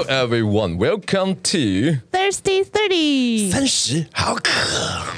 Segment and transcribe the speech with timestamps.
[0.00, 3.50] Hello everyone, welcome to Thirsty Thirty。
[3.50, 4.50] 三十好渴，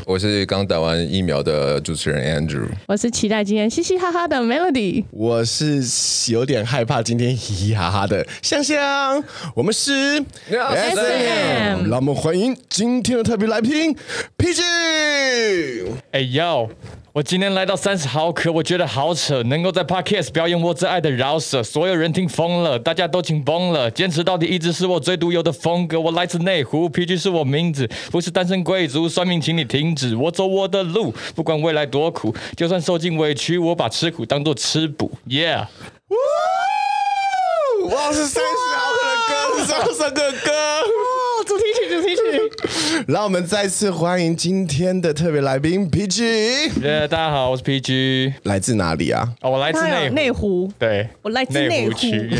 [0.04, 5.84] 我是刚打完疫苗的主持人 Andrew，我是期待今天嘻嘻哈哈的 Melody，我是
[6.32, 9.22] 有点害怕今天嘻嘻哈哈的香香。
[9.54, 13.96] 我们是 SM 让我们欢迎今天的特别来宾
[14.36, 14.62] PG。
[16.10, 16.68] 哎呦！
[17.14, 26.00] 我今天来到三十毫克，我觉得好扯，能够在 Podcast 表演我最爱的饶舌，所有人听疯了，大家都紧绷了，坚持到底一直是我最独有的风格。
[26.00, 35.66] 我来自内湖，PG 是我名字，不是单身贵族，算命请你停止，我走我的路，不管未来多苦，就算受尽委屈，我把吃苦当作吃补，Yeah！
[37.90, 40.50] 哇，是三十毫克的歌，是三十个歌。
[41.44, 43.04] 主题曲，主题曲。
[43.08, 46.82] 让我们再次欢迎今天的特别来宾 PG。
[46.82, 49.28] 耶，大家好，我是 PG，来自哪里啊？
[49.40, 52.30] 哦，我来自内湖，内湖，对，我来自内湖区。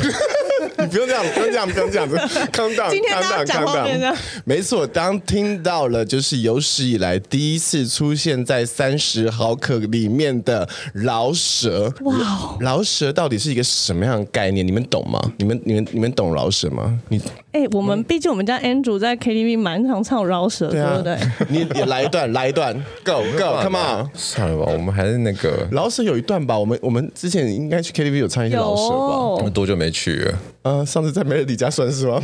[0.79, 2.17] 你 不用这样，不用这样，不用这样子。
[2.53, 4.17] Calm down，今天大家讲话变这样。
[4.45, 11.93] 没错，当听到了就是有史以来第一次出现在三十毫克里面的饶舌。
[12.03, 14.67] 哇，饶舌到底是一个什么样的概念？
[14.67, 15.21] 你们懂吗？
[15.39, 16.99] 你们、你们、你们懂饶舌吗？
[17.09, 17.21] 你
[17.53, 21.19] 哎、欸，我们毕竟我们家 Andrew 在 KTV 蛮常唱饶舌，对不对？
[21.49, 24.09] 你也来一段，来一段，Go Go，Come on！
[24.15, 26.59] 算了吧，我们还是那个饶舌有一段吧。
[26.59, 29.19] 我们我们之前应该去 KTV 有唱一些饶舌吧？
[29.37, 30.39] 我们多久没去了？
[30.63, 32.23] 呃，上次在 Melody 家算是吗？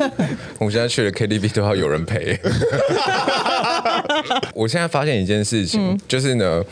[0.58, 2.38] 我们现在去了 KTV 都要有人陪。
[4.54, 6.64] 我现在发现一件事情，嗯、就是呢，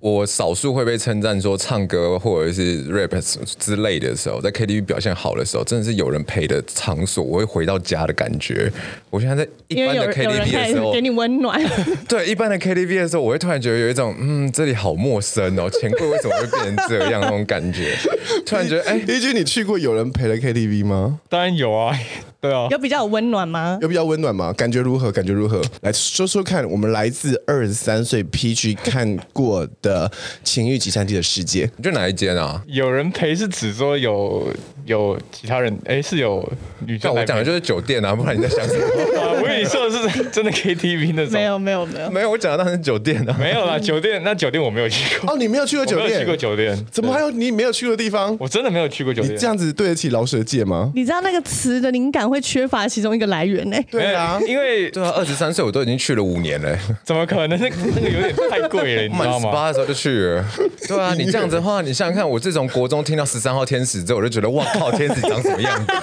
[0.00, 3.16] 我少数会被称赞说唱歌或者是 rap
[3.58, 8.70] 之类的时候，在 KTV 表现好的时候，真的是有人陪的场所，我会回到家的感觉。
[9.10, 11.60] 我现在在一般的 KTV 的时候，给你温暖。
[12.08, 17.96] 对，一般的 KTV 的时候，我会突然觉得有一种，嗯，这里好陌生哦，钱柜为什么会变成这样那种感觉？
[18.44, 21.20] 突然觉得，哎一句你去过有人陪的 KTV 吗？
[21.28, 21.96] 当然有啊。
[22.40, 23.78] 对啊，有比较有温暖吗？
[23.82, 24.50] 有比较温暖吗？
[24.54, 25.12] 感觉如何？
[25.12, 25.60] 感觉如何？
[25.82, 30.08] 来说说看，我们来自二十三岁 PG 看过的
[30.42, 32.62] 《情欲集散地的世界》，你觉得哪一间啊？
[32.66, 34.48] 有人陪是指说有
[34.86, 35.78] 有其他人？
[35.84, 36.42] 哎，是有
[36.86, 37.14] 女生。
[37.14, 38.86] 我讲的就是酒店啊，不然你在想什么？
[39.78, 41.32] 我跟你说的是真的 KTV 那种。
[41.32, 43.36] 没有没有没有没有，我讲的那是酒店啊。
[43.38, 45.32] 没有啦，酒店那酒店我没有去过。
[45.32, 46.08] 哦，你没有去过酒店？
[46.08, 46.86] 没有去过酒店？
[46.90, 48.36] 怎么还有你没有去过的地方？
[48.38, 49.34] 我真的没有去过酒店。
[49.34, 50.90] 你这样子对得起老舍界吗？
[50.94, 53.76] 你知道那个词的灵感会缺乏其中一个来源呢？
[53.90, 57.60] 对啊，因为对啊，二十三岁我都已经去了五年了，怎么可能？
[57.60, 59.50] 那个那个有点太贵了，你知道吗？
[59.50, 60.44] 十八的时候就去了。
[60.88, 65.92] 对啊，你这样子的话，你想想看，我自从国中听到十三号天使之后，我就觉得哇靠，天使长什么样子？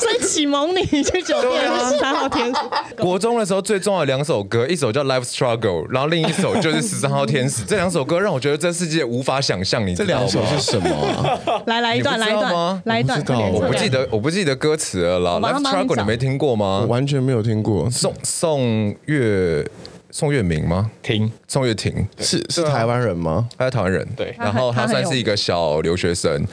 [0.00, 2.60] 所以启蒙你去酒店十三号天使。
[2.98, 7.64] 国中的时候最重要的两首歌，一首叫《Life Struggle》，然后另一首就是十三号天使。
[7.66, 9.86] 这两首歌让我觉得这世界无法想象。
[9.86, 11.40] 你这两首是什么？
[11.66, 12.82] 来来一段，来一段吗？
[12.84, 13.22] 来一段。
[13.52, 15.40] 我不记得，我不记得歌词了啦。
[15.40, 16.80] Life Struggle 你没听过吗？
[16.82, 17.90] 我完全没有听过。
[17.90, 19.66] 宋宋岳
[20.10, 20.90] 宋岳明吗？
[21.02, 23.48] 听宋岳婷是是台湾人吗？
[23.58, 24.06] 他是台湾人。
[24.16, 26.46] 对，然后他算是一个小留学生。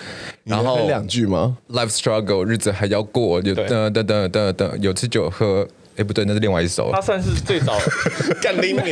[0.43, 5.67] 然后两句吗？Life Struggle 日子还要过，有噔噔噔噔噔，有吃酒喝。
[6.01, 6.89] 哎，不对，那是另外一首。
[6.91, 7.77] 他算是最早
[8.41, 8.91] 干拎你，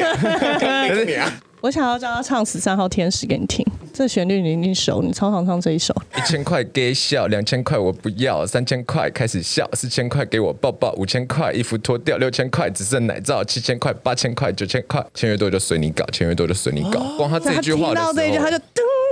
[0.60, 1.28] 干拎你啊！
[1.62, 5.94] 我想要叫他唱《十三号天使》给你听，这旋律你一定熟，你超常唱这一首。
[6.16, 17.02] 一千块给笑，两千块我不要，三千块开始笑，四千块给我抱抱，五千块衣服脱掉，六千块只剩奶罩，七千块、八千块、九千块，签约多就随你搞，签约多就随你搞。
[17.18, 18.62] 光他这一句话的时候，他听到这一句他就噔，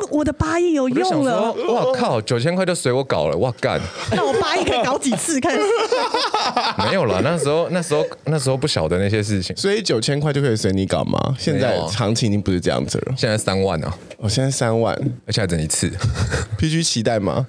[0.09, 1.51] 我的八亿有用了。
[1.69, 3.79] 哇靠，九千块就随我搞了，哇干！
[4.11, 5.39] 那我八亿可以搞几次？
[5.39, 5.57] 看。
[6.87, 11.35] 没有了，那时候那时候那时候不晓得那些事情，所以九千块就可以随你搞吗？
[11.37, 13.93] 现在行情已经不是这样子了，现在三万啊！
[14.17, 14.93] 哦，现在三万，
[15.25, 15.91] 而且还整一次
[16.57, 17.45] 必须期待吗？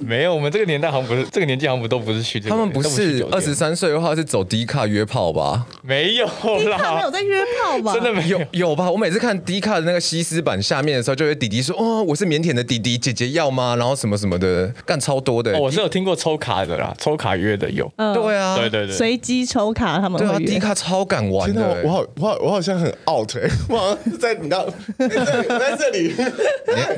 [0.00, 2.38] 没有，我们这个年代好像不是这个年纪，好像不都不是去。
[2.40, 5.66] 他们不是二十三岁的话是走迪卡约炮吧？
[5.82, 6.26] 没有
[6.70, 7.92] 啦，没有在约炮吧？
[7.92, 8.90] 真的没有有吧？
[8.90, 15.58] 我每次看迪卡的那个西施版下面的时候，就有弟弟说：“哦，我是腼腆的弟弟，姐姐要吗？”然后什么什么的，干超多的。
[15.58, 17.90] 我是有听过抽卡的啦，抽卡约的有。
[17.96, 20.20] 嗯对啊，对对对，随机抽卡他们。
[20.20, 21.80] 对啊，迪卡超敢玩的。
[21.82, 24.66] 我好我好我好像很 out 哎， 我好像在你知道
[24.98, 26.14] 在这里在这里，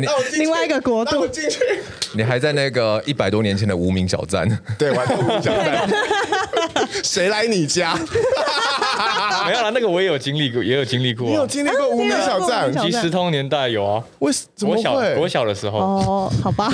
[0.01, 0.07] 你
[0.41, 1.61] 另外一个国度进去，
[2.15, 5.89] 你还在那个一百多年前的无名小站，对，玩无名小站，
[7.05, 7.97] 谁来你家？
[9.47, 11.27] 没有啦，那个我也有经历过，也有经历过。
[11.27, 12.71] 你有经历过无名小站？
[12.77, 14.05] 即时通年代有啊。
[14.21, 15.17] 为什么会？
[15.17, 16.71] 我小的时候哦，好吧。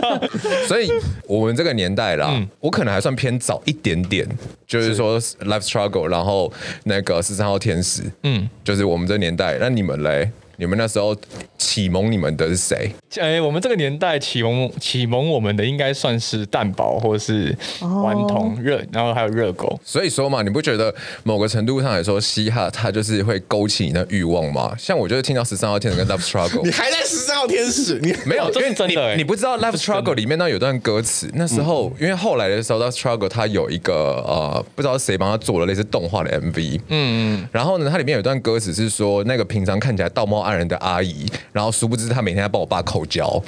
[0.68, 0.90] 所以
[1.26, 4.26] 我们这个年代啦，我可能还算偏早一点点，
[4.66, 6.52] 就是说 Life Struggle，然后
[6.84, 9.58] 那个十三号天使，嗯，就是我们这年代。
[9.60, 10.30] 那你们嘞？
[10.56, 11.16] 你们那时候
[11.58, 12.92] 启蒙你们的是谁？
[13.20, 19.78] 哎，我们这个年代启蒙启蒙我们的应该算是蛋堡或者是顽童热，然后还有热狗。
[19.84, 20.94] 所以说嘛，你不觉得
[21.24, 24.74] 某个程度上来说，嘻哈它就是会勾起你的欲望吗？
[24.78, 27.98] 像我就是听到十三号天使跟 Love Struggle，你还在十三号天使？
[28.00, 43.42] 你没有，这是真的欸你，你不知道 Love Struggle 里面呢有段歌词，那时候因为后来的时候 Love Struggle 它有一个呃，不知道谁帮他做了类似动画的 MV，嗯嗯，然后呢，它里面有段歌词是说，那个平常看起来道貌岸然的阿姨，然后殊不知她每天在帮我爸口交，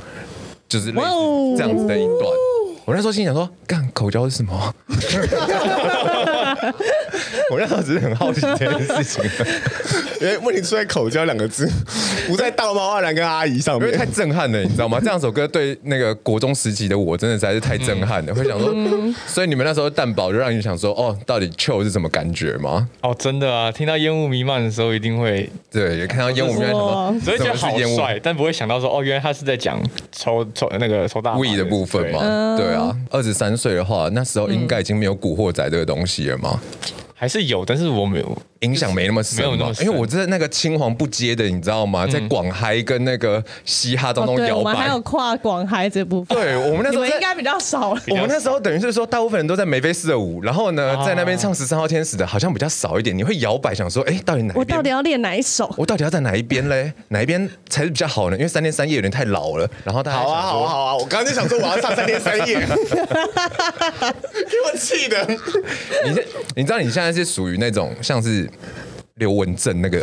[0.69, 1.09] 就是类似
[1.57, 2.21] 这样子的一段。
[2.87, 4.75] 我那时候心想说，干口交是什么？
[7.53, 9.23] 我那时候只是很好奇这件事情，
[10.21, 11.71] 因为问题出在“口交”两个字，
[12.27, 14.99] 不在道貌岸然跟阿姨上面，因为太震撼了，你知道吗？
[14.99, 18.35] 这两首歌对那个国中时期的我，真的实在是太震撼了。
[18.35, 18.75] 会想说，
[19.27, 22.89] 所以你们那时候蛋堡就让你想说，哦，到底 chill 是什么感觉吗？
[23.03, 29.79] 哦，真的啊，听到烟雾弥漫的时候，一定会对，也看到烟雾弥漫，什么，所以觉得好什么是烟雾帅，但不会想到说，哦，原来他是在讲
[30.13, 32.57] 抽抽那个抽大麻 weed 的部分嘛？
[32.57, 36.61] 对啊，二十三岁的话，那时候应该已经没有古惑仔这个东西了吗？
[37.25, 42.07] 还是有，但是我没有影响没那么深，没有那么深因为我在那个青黄不接的，你知道吗？
[42.07, 44.59] 在广嗨跟那个嘻哈当中摇摆。
[44.59, 47.97] 我们还有跨广嗨这部分，对我们那时候你们应该比较少。
[48.09, 53.17] 我们那时候等于是说，大部分人都在眉飞色舞，然后呢，在那边唱十三号天使的，好像比较少一点。
[53.17, 54.53] 你会摇摆，想说，哎，到底哪？
[54.55, 55.75] 我到底要练哪一首？
[55.79, 56.93] 我到底要在哪一边嘞？
[57.09, 58.37] 哪一边才是比较好呢？
[58.37, 59.67] 因为三天三夜有点太老了。
[59.83, 60.95] 然后大家好啊，好啊，好啊！
[60.95, 65.27] 我刚刚就想说我要唱三天三夜， 给我气的。
[66.05, 68.49] 你是你知道你现在是属于那种像是
[69.17, 70.03] 刘文正那个，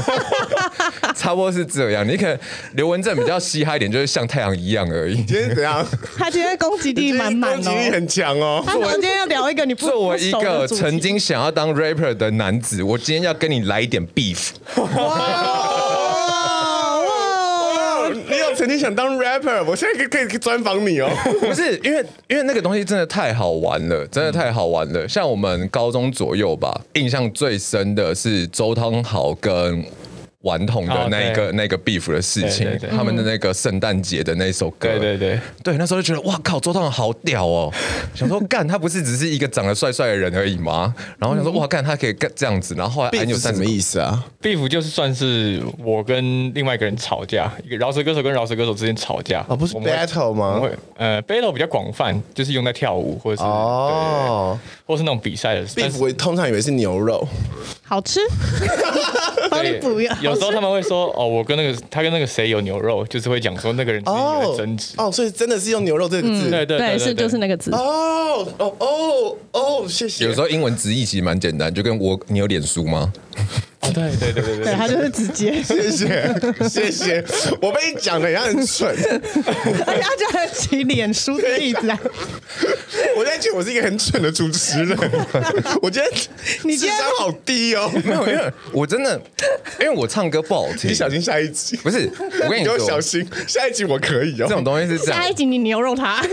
[1.16, 2.06] 差不多是这样。
[2.06, 2.38] 你可能
[2.74, 5.16] 刘文正比较嘻哈一点，就是像太阳一样而已。
[5.16, 5.86] 今天怎样？
[6.18, 8.62] 他今天攻击力满满哦，攻击力很强哦。
[8.66, 14.50] 他今天要聊一个你不作为一个曾经想要当 rapper 的男子，我今天要跟你来一点 beef。
[18.62, 19.64] 曾经想当 rapper？
[19.64, 21.10] 我现在可以可以专访你哦。
[21.42, 25.08] 不是因为因为那个东西真的太好玩了，真的太好玩了。
[25.08, 29.84] 像我们高中左右吧，印象最深的是周汤豪跟。
[30.42, 37.72] 顽童的那一个、oh, 那个 beef 的事情，对对对，他们的那个圣诞节的那首歌，对对对，对，那时候就觉得哇靠，周汤豪好屌哦！
[38.14, 40.94] 想说干他不是只是一个长得帅帅的人而已吗？
[41.18, 50.58] 然后想说哇干他可以干这样子，然后后来 beef 什么意思啊？beef 就是算是我跟另外一个人吵架，一个饶舌歌手跟饶舌歌手之间吵架，哦，不是 battle 吗？
[50.60, 54.58] 会呃 battle 比较广泛，就是用在跳舞或者是哦，
[54.92, 57.26] 或是那种比赛的 beef，我通常以为是牛肉，
[57.82, 58.20] 好吃，
[59.50, 60.14] 帮你补一个。
[60.20, 70.26] 有时候他们会说哦，我跟那个他跟那个谁有牛肉，就是会讲说那个人之间有争执哦，所以真的是用牛肉这个字，嗯、对对对，是就是那个字哦哦哦哦，谢谢。
[70.26, 73.10] 有时候英文直译其实蛮简单，就跟我你有脸书吗？
[73.80, 76.16] 哦，对对对对对，他就是直接， 谢谢
[76.68, 77.24] 谢谢，
[77.60, 81.98] 我被你讲的也很蠢， 而且他居然举脸书的例子啊！
[83.16, 84.96] 我在觉得我是一个很蠢的主持人，
[85.82, 86.06] 我觉得
[86.62, 89.20] 你智商好低哦，没有，因为我真的，
[89.80, 92.08] 因为我唱歌不好听，你小心下一集，不是，
[92.44, 96.24] 我跟你说，小心下一集我可以哦，这种东西是这样，下一集你牛肉他，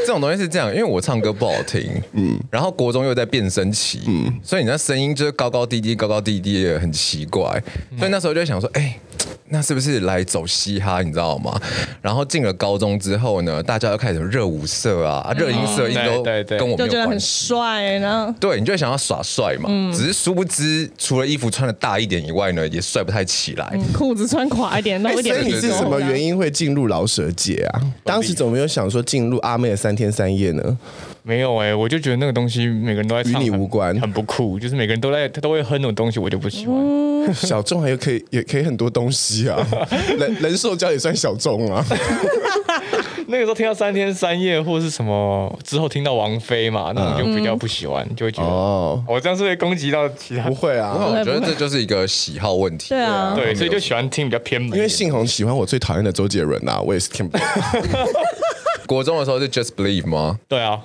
[0.00, 6.92] 这种东西是这样，因为我唱歌不好听，嗯，然后国中又在变声期，嗯，所以你那声音就是高高低低，高高低低的很。
[6.98, 7.62] 奇怪，
[7.96, 9.00] 所以那时候就想说，哎、欸，
[9.50, 11.00] 那是不是来走嘻哈？
[11.00, 11.56] 你知道吗？
[12.02, 16.24] 然后进了高中之后呢，大家又开始热舞社啊，热、嗯、音社，音都
[16.58, 18.34] 跟我没有关系，就觉得很帅呢。
[18.40, 19.68] 对，你就会想要耍帅嘛。
[19.68, 23.78] 嗯、只是殊不知，除了衣服穿的大一点以外呢，也帅不太起来。
[23.94, 25.36] 裤、嗯、子穿垮一点，那一点。
[25.36, 27.80] 所以你是什么原因会进入老舍界啊？
[28.02, 30.78] 当时怎么没有想说进入阿妹的三天三夜呢？
[31.22, 34.58] 没有哎、欸，我就觉得那个东西每个人都在唱，与你无关，很不酷。
[34.58, 36.76] 就是每个人都在，他都会哼那种东西，我就不喜欢。
[36.76, 39.58] 嗯、小众还有可以，也可以很多东西啊。
[40.18, 41.84] 人人兽交也算小众啊。
[43.30, 50.48] 那个时候听到三天三夜或是什么，之后听到王菲嘛，那种就比较不喜欢，就会觉得哦，我这样是会攻击到其他？
[50.48, 52.88] 不会啊，我觉得这就是一个喜好问题。
[52.88, 54.74] 对啊，对，所以就喜欢听比较偏门。
[54.74, 57.46] 因为信宏喜欢我最讨厌的周杰伦啊，我也是听不懂。
[58.88, 60.38] 国中的时候是 Just Believe 吗？
[60.48, 60.80] 对啊。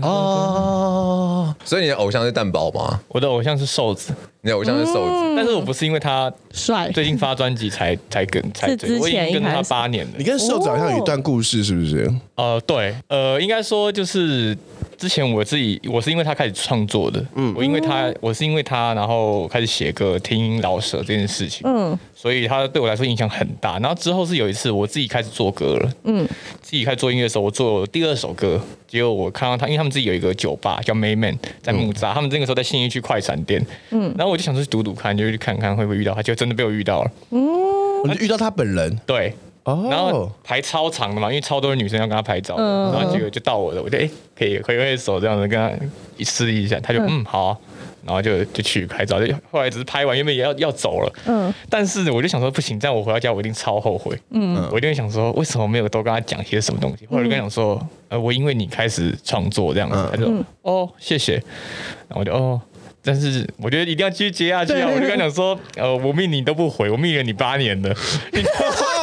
[0.00, 2.98] 哦，所以你的偶像是蛋堡吗？
[3.08, 4.14] 我的偶像是瘦子。
[4.40, 10.12] 你的偶像是瘦子，但是我不是因为他帅，最近发专辑才才跟才追，我已经跟他八年了。
[10.16, 12.12] 你跟瘦子好像有一段故事，是不是？
[12.34, 14.56] 呃，对，呃，应该说就是。
[14.98, 23.80] 之前我自己我是因为他开始创作的，嗯，我因为他我是因为他然后开始写歌听老舍这件事情，嗯，所以他对我来说影响很大。
[23.80, 26.24] 然后之后是有一次我自己开始做歌了，嗯，
[26.60, 33.60] 自己开始做音乐的时候，我做第二首歌，结果我看到他，因为他们自己有一个酒吧叫 Mayman 在木栅，嗯、他们那个时候在信义区快闪店，
[33.90, 39.34] 嗯，然后我就想说去赌赌看，就去看看会不会遇到他，就真的被我遇到了，嗯，我就遇到他本人，对。
[39.64, 45.70] 然后排超长的嘛，因为超多的女生要跟他拍照，然后结果就到我的，我就哎可以挥挥手这样子跟他
[46.24, 47.58] 示意一下，他就嗯好啊，
[48.04, 60.32] 然后就就去拍照，就后来只是拍完，因为也要要走了，嗯，但是我就想说不行，这样我回到家我一定超后悔，嗯，我一定会想说为什么没有多跟他讲些什么东西，或者跟他讲说呃我因为你开始创作这样子，他就
[60.62, 61.34] 哦谢谢，
[62.08, 62.60] 然后我就哦，
[63.02, 67.94] 但是我觉得一定要继续接下去啊，我就跟他讲说呃我命你都不回，我命了你八年了。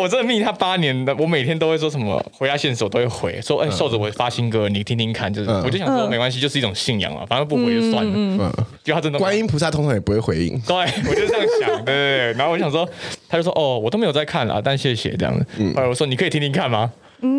[0.00, 5.32] 我真的密他八年的，我每天都会说什么回他现实，我都会回说，哎，瘦子，我发新歌，你听听看。
[5.32, 8.12] 就是，我就想说，没关系，就是一种信仰啊，反正不回就算了。
[8.14, 8.52] 嗯，
[8.82, 10.58] 就他真的，观音菩萨通常也不会回应。
[10.60, 12.32] 对，我就这样想，对对对。
[12.32, 12.88] 然后我想说，
[13.28, 15.46] 他就说，哦，我都没有在看啊，但谢谢这样子。
[15.74, 16.90] 后来我说，你可以听听看吗？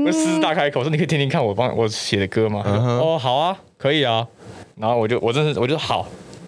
[0.06, 2.62] 我狮子大开口说，你可以听听看我帮我写的歌吗？
[2.66, 4.28] 哦，好啊，可以啊。
[4.76, 6.08] 然后我就，我真是，我就好。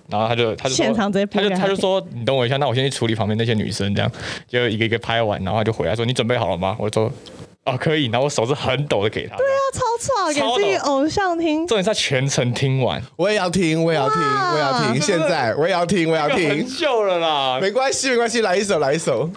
[0.10, 4.12] 然后他就他就说他就他就说你等我一下，那我先去处理旁边那些女生，这样
[4.48, 6.76] 就一个一个拍完，然后他就回来说你准备好了吗？
[6.80, 7.12] 我说
[7.66, 9.38] 哦可以，然后我手是很抖的给他。
[9.38, 11.66] 对啊，超吵，给自己偶像听。
[11.66, 15.02] 重点是他全程听完，我也要听，我也要听，我也要听。
[15.02, 16.50] 现在我也要听，我也要听。
[16.50, 19.30] 很久了啦，没关系没关系，来一首来一首。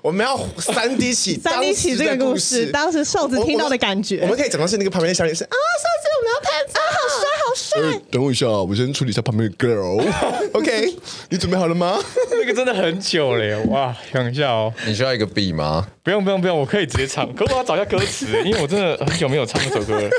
[0.00, 4.20] 我们要三 D 起 三 D 起这个故事，当时瘦子听到的感觉。
[4.22, 7.28] 我们可以讲到是那个旁边的小女生啊，瘦子我们要拍啊，好帅。
[7.42, 7.54] 好
[7.92, 10.00] 帅、等我一下，我先处理一下旁边的 girl。
[10.54, 10.94] OK，
[11.28, 11.98] 你准备好了吗？
[12.30, 13.94] 那个真的很久了耶，哇！
[14.10, 15.86] 想一下哦，你需要一个 beat 吗？
[16.02, 17.30] 不用不用不用，我可以直接唱。
[17.34, 20.10] 可我要找一下歌词， 因为我真的很久没有唱这首歌了。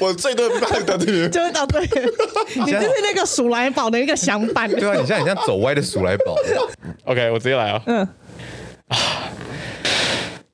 [0.00, 1.88] 我最多的办到这里，就是到这里。
[2.54, 4.66] 你就是那个鼠来宝的一个想法。
[4.68, 6.36] 对啊，你像你像走歪的鼠来宝。
[7.04, 7.82] OK，我直接来啊。
[7.86, 8.08] 嗯。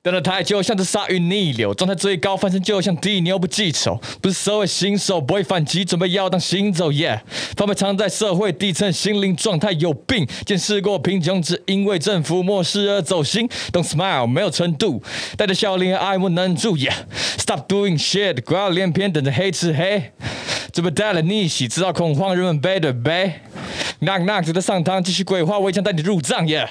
[0.05, 7.19] 等了太久，像只鲨鱼逆流，状态最高，翻身就像地牛不记仇，不是社会新手，不会反击，准备要当行走，yeah，
[7.57, 15.01] 反派藏在社会底层，心灵状态有病，见识过贫穷，只因为政府漠视而走心，Don't smile，没有程度，
[15.35, 20.11] 带着笑脸爱莫能助，yeah，Stop doing shit，挂要连篇，等着黑吃黑，
[20.71, 23.33] 准备带来逆袭，制造恐慌，人们背对背
[24.01, 26.67] ，knock knock，值得上堂，继续鬼话，我将带你入葬，yeah。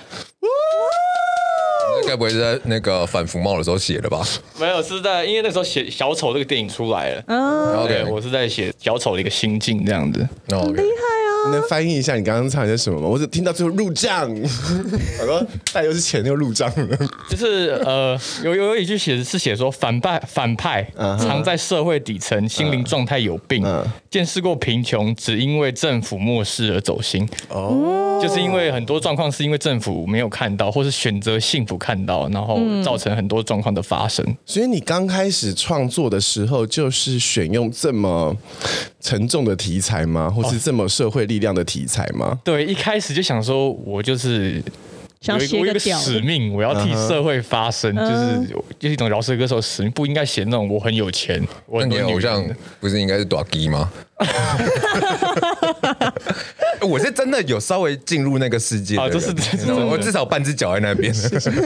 [2.07, 4.23] 该不会是在那个反服贸的时候写的吧？
[4.59, 10.21] 没有，是在因为那时候写小丑这个电影出来了，然后对，我是在写小丑的一个心境这样子，
[10.51, 11.15] 哦厉害。
[11.47, 13.07] 你能翻译一下你刚刚唱的是什么吗？
[13.07, 14.31] 我只听到最后入账，
[15.21, 16.97] 我说但又是钱又入账了。
[17.29, 23.63] 就是呃，有有一句写是写说反派反派藏在社会底层，心灵状态有病，
[24.11, 27.29] 见识过贫穷，只因为政府漠视而走心。
[27.51, 34.25] 哦，就是因为很多状况是因为政府没有看到，或是选择幸福看到，然后造成很多状况的发生。
[34.47, 38.35] 所以你刚开始创作的时候，就是选用这么
[39.01, 40.31] 沉重的题材吗？
[40.31, 42.39] 或是这么社会力量的题材吗？
[42.43, 44.63] 对，一开始就想说，我就是
[45.23, 48.41] 有一个我有一个使命，我要替社会发声，就是
[48.79, 52.45] 就是一种饶舌歌手使命，不应该写那种我很有钱，我很有偶像，
[52.81, 53.91] 不是应该是大鸡吗？
[56.85, 59.33] 我是真的有稍微进入那个世界啊，就是
[59.73, 61.15] 我至少半只脚在那边。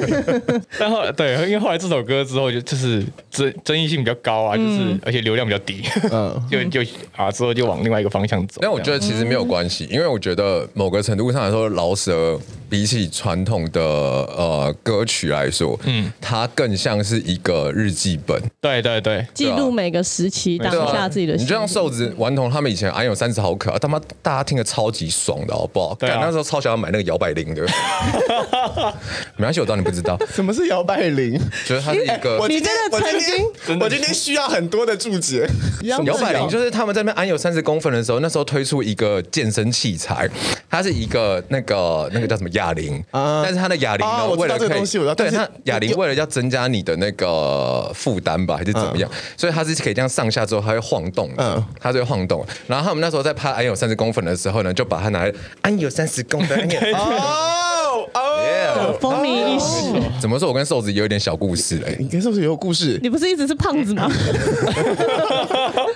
[0.78, 5.82] 但后来对，因为后来这首歌之后就就是争争议性比较高啊，就是而且流量比较低，
[6.12, 8.60] 嗯， 就就啊之后就往另外一个方向走。
[8.62, 18.40] 但我觉得其实没有关系，因为我觉得某个程度上来说，饶舌比起传统的呃歌曲来说，嗯，它更像是一个日记本。
[18.60, 21.34] 对对对，记录每个时期当下自己的。
[21.34, 25.94] 你就像瘦子顽童他们以前俺有三十毫克，他妈大家听的超级爽的，好不好？
[25.94, 27.62] 对啊，那时候超想要买那个摇摆铃的。
[29.36, 32.48] 没关系，我当你不知道什么是摇摆铃，就是它是一个我。
[32.48, 35.48] 你真的曾经，我今天需要很多的注解。
[35.82, 40.28] 摇摆铃就是他们在那边安有三十公分的时候，那时候推出一个健身器材，
[40.70, 44.68] 它是一个那个那个叫什么哑铃啊，但是它的哑铃呢，为了可以
[45.14, 49.10] 对它哑铃为了要增加你的那个负担吧，还是怎么样？
[49.36, 52.44] 所以它是可以这样上下之后它会晃动，嗯，它就会晃动。
[52.66, 56.68] 然后他们那时候在拍《安有三十公分》的时候呢，就把它拿来《安有三十公分》。
[56.94, 59.90] 哦，哦，风靡一时。
[60.20, 60.48] 怎么说？
[60.48, 61.96] 我跟瘦子也有点小故事嘞、欸。
[61.98, 62.98] 你跟瘦子也有故事？
[63.02, 64.10] 你不是一直是胖子吗？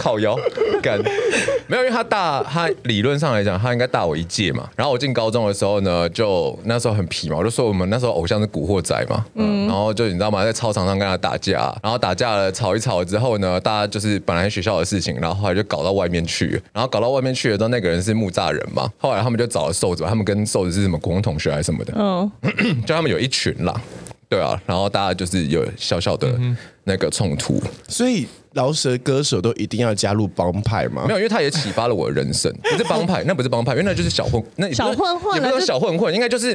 [0.02, 0.37] 靠腰
[0.82, 1.00] 干，
[1.68, 4.68] 没有，因为他大，他理论上来讲，他应该大我一届嘛。
[4.75, 22.28] 然后我进高中的时候呢，就那时候很皮嘛，我就说我们那时候偶像是古惑仔嘛，嗯，然后就你知道吗，在操场上跟他打架，然后打架了，吵一吵之后呢，大家就是本来学校的事情，然后后来就搞到外面去，然后搞到外面去了之后，那个人是木栅人嘛，后来他们就找了瘦子，他们跟瘦子是什么国中同学还是什么的，嗯，
[22.85, 23.80] 就他们有一群啦，
[24.28, 26.28] 对啊，然后大家就是有小小的
[26.85, 28.27] 那个冲突，所以。
[28.55, 31.05] 饶舌歌手都一定要加入帮派吗？
[31.07, 32.53] 没有，因为他也启发了我的人生。
[32.71, 36.51] 不是帮派，那不是帮派，因为那就是小混，那小混混，也不是说小混混，应该就是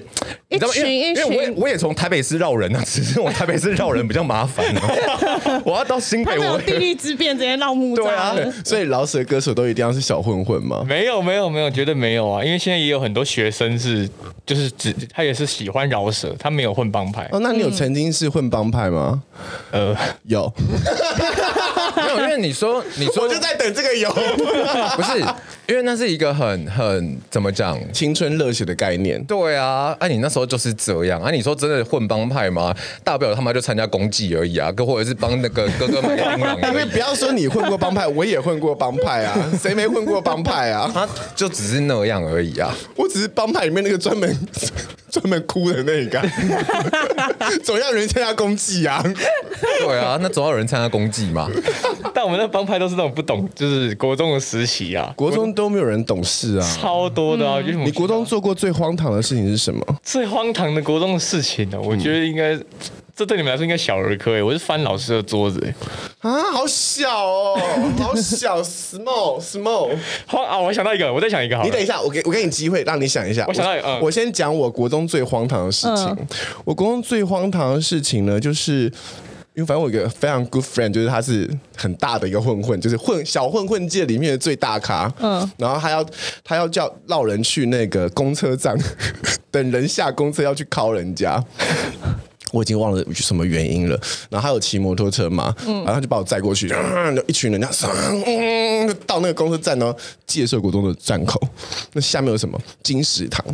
[0.48, 1.26] 一群一群。
[1.26, 4.64] 因为我也我也从台北市绕人啊， 只是我台北市绕人比较麻烦。
[5.66, 8.04] 我要到新北，我有地利之便直接绕木栅。
[8.04, 10.86] 对啊，所以饶舌歌手都一定要是小混混吗？
[10.88, 12.46] 没有，没有，没有，绝对没有啊！
[12.46, 14.08] 因为现在也有很多学生是，
[14.46, 17.28] 就是只他也是喜欢饶舌，他没有混帮派。
[17.32, 19.24] 哦，那你有曾经是混帮派吗？
[19.72, 19.96] 呃，
[20.28, 20.52] 有。
[21.96, 24.12] 没有，因为你说，你说，我就在等这个有，
[24.96, 25.20] 不是，
[25.68, 29.24] 因为那是一个很很怎么讲，青春热血的概念。
[29.26, 32.76] 对啊，哎、啊，你那时候就是这样，啊，你说真的混帮派吗？
[33.04, 36.56] 大不了他妈就参加公祭而已啊，哥或者是帮那个哥哥买槟榔。
[36.70, 40.90] 因为不要说你混过帮派，我也混过帮派啊，谁没混过帮派啊？
[40.94, 44.30] 他就只是那样而已啊，我只是帮派里面那个专门
[45.12, 46.22] 专门哭的那个，
[47.64, 49.02] 总要有人参加公祭啊。
[49.80, 51.50] 对啊，那总要有人参加公祭嘛。
[52.14, 57.62] 但我们那帮派都是那种不懂，就是国中的实习啊，国中都没有人懂事啊，超多的啊。
[57.66, 59.82] 嗯、你国中做过最荒唐的事情是什么？
[60.04, 61.80] 最荒唐的国中的事情呢？
[61.80, 62.66] 我觉得应该、嗯、
[63.18, 64.44] 这对你们来说应该小儿科诶。
[64.44, 65.74] 我是翻老师的桌子诶。
[66.20, 67.60] 啊，好小哦，
[67.98, 69.98] 好小，small small。
[70.28, 71.64] 好啊，我想到一个，我再想一个好。
[71.64, 73.44] 你等一下，我给我给你机会，让你想一下。
[73.48, 76.06] 我想到一个，我，嗯、我先讲我国中最荒唐的事情。
[76.10, 76.28] 嗯、
[76.64, 78.92] 我国中最荒唐的事情呢，就是。
[79.56, 85.12] 因为反正我有一个非常 good friend，就是他是很大的一个混混，就是混小混混界里面的最大咖。
[85.20, 86.06] 嗯，然后他要
[86.44, 88.78] 他要叫绕人去那个公车站，
[89.50, 91.44] 等人下公车要去敲人家。
[92.52, 94.00] 我已经忘了什么原因了。
[94.30, 97.70] 然后他有骑摩托车嘛，嗯，然后他就把我载过去，嗯、一群人家
[98.26, 99.94] 嗯，到那个公车站呢，
[100.26, 101.42] 介寿国中的站口，
[101.94, 103.46] 那下面有什么金石堂？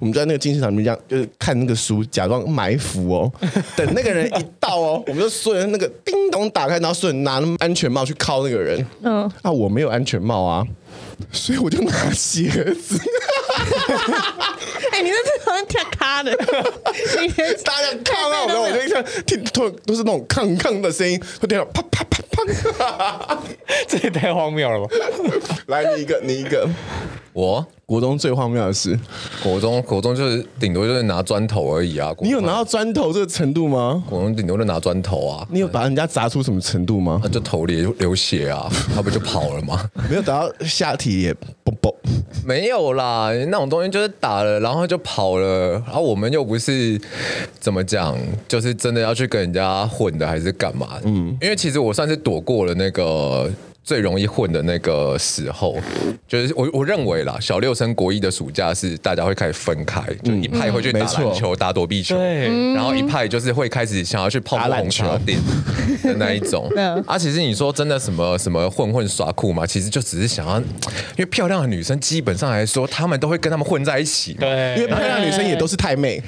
[0.00, 3.32] 我们就在那个金石堂里面，这样就是看那个书，假装埋伏哦。
[3.76, 8.84] 等那个人一到哦，我们就所有人那个叮咚打开，然后所有人拿安全帽去铐那个人。
[9.02, 10.66] 嗯，啊，我没有安全帽啊，
[11.32, 12.98] 所以我就拿鞋子。
[14.92, 16.34] 哎、欸，你在这好像跳卡的，
[17.62, 22.22] 大家看到我，我就一下听，突然都是那种抗抗的声音，会听到啪啪啪
[22.78, 23.38] 啪，
[23.86, 24.94] 这也太荒谬了吧！
[25.66, 26.66] 来，你一个，你一个。
[27.32, 28.98] 我国中最荒谬的事，
[29.42, 32.14] 国中国中就是顶多就是拿砖头而已啊。
[32.20, 34.02] 你有拿到砖头这个程度吗？
[34.08, 35.46] 国中顶多就拿砖头啊。
[35.50, 37.20] 你有把人家砸出什么程度吗？
[37.22, 39.88] 那就头里流血啊， 他不就跑了吗？
[40.10, 41.92] 没有打到下体也嘣嘣。
[42.44, 45.72] 没有啦，那种东西就是打了，然后就跑了。
[45.86, 47.00] 然后我们又不是
[47.60, 48.16] 怎么讲，
[48.46, 50.98] 就是真的要去跟人家混的，还是干嘛？
[51.04, 53.50] 嗯，因为其实我算是躲过了那个。
[53.84, 55.76] 最容易混的那个时候，
[56.28, 62.16] 就是我我认为啦，小六升国一的暑假是大家会开始分开，就一派会去打篮球、打躲避球，
[62.74, 65.38] 然后一派就是会开始想要去泡红茶店
[66.02, 66.68] 的那一种。
[67.06, 76.22] 啊，其实你说真的什么什么混混耍酷嘛，其实就只是想要，因为漂亮的女生基本上来说，他们都会跟他们混在一起，对，因为漂亮的女生也都是太妹。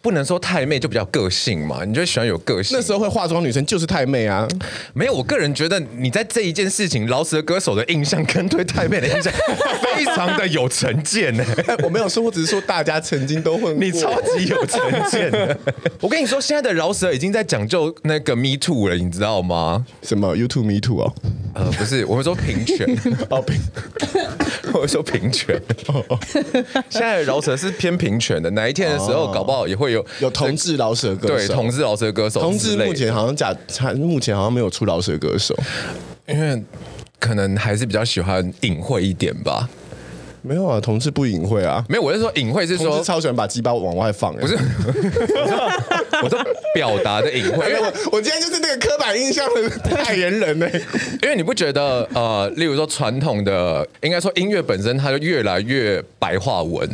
[0.00, 2.76] 不能说太妹就比较个性嘛，你就喜欢有个性。
[2.76, 4.46] 那时候会化妆女生就是太妹啊，
[4.94, 9.32] 没有，我个人觉得你在这一件事情，饶舌歌手的印象跟对太妹的印象
[9.82, 11.44] 非常的有成见呢。
[11.82, 14.80] 我没有说，我只是说大家曾经都混过， 你超级有成
[15.10, 15.58] 见。
[16.00, 19.84] 我跟你说，现在的饶舌已经在讲究那个 me too 了，你知道吗？
[20.02, 21.12] 什么 you too me too 哦？
[21.54, 22.86] 呃，不是，我们说平权
[23.30, 23.60] 哦，平，
[24.72, 25.60] 我们说平权。
[26.88, 29.87] 现在的饶舌是偏平权的，哪一天的时候，搞不好也会。
[29.92, 33.54] 有有同志老舌歌手，对，同志老舌歌手，同志目前好像假，
[33.96, 35.54] 目前好像没有出老舌歌手，
[36.26, 36.62] 因为
[37.18, 39.68] 可能还是比较喜欢隐晦一点吧。
[40.40, 44.56] 没有啊，同志不隐晦啊，没有，我是说隐晦是说超喜欢把鸡巴往外放，不是，
[46.22, 46.38] 我说
[46.72, 50.66] 表达的隐晦，因为我我今天就是那个刻板印象的代言人呢，
[51.22, 56.88] 因为你不觉得呃，例如说传统的，应该说音乐本身它就越来越白话文。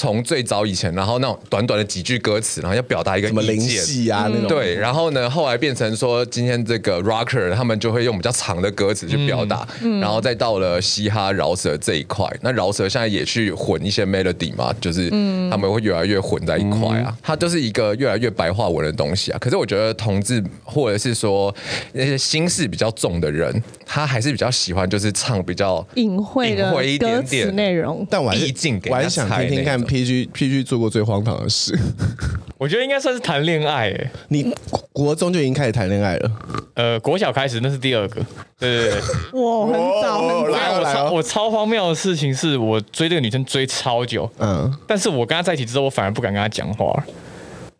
[0.00, 3.84] 从最早以前，然后那种短短的几句歌词，然后要表达一个什么灵意见。
[3.84, 4.48] 系啊、嗯、那种。
[4.48, 15.10] 对，然后呢，后来变成说今天这个 rocker 他们就会用比较长的歌词去表达，嗯、然后再到了嘻哈饶舌这一块，那饶舌现在也去混一些 melody 嘛，就是
[15.50, 19.38] 他们会越来越混在一块啊，嗯、它就是一个越来越白话文的东西啊。
[19.38, 21.54] 可是我觉得同志或者是说
[21.92, 31.76] 那些心事比较重的人，他还是比较喜欢就是唱比较隐晦的隐晦一点点内容，但我还是意境给我还想听听看 PG PG 做过最荒唐的事。
[32.56, 34.54] 我觉得应该算是谈恋爱欸，你
[34.92, 36.30] 国中就已经开始谈恋爱了？
[36.74, 38.20] 呃，国小开始，那是第二个。
[38.58, 39.00] 对对对，
[39.42, 40.78] 哇，很早很早。
[40.78, 47.04] 我超我超荒谬的事情是我追这个女生追超久，嗯，但是我跟她在一起之后，我反而不敢跟她讲话。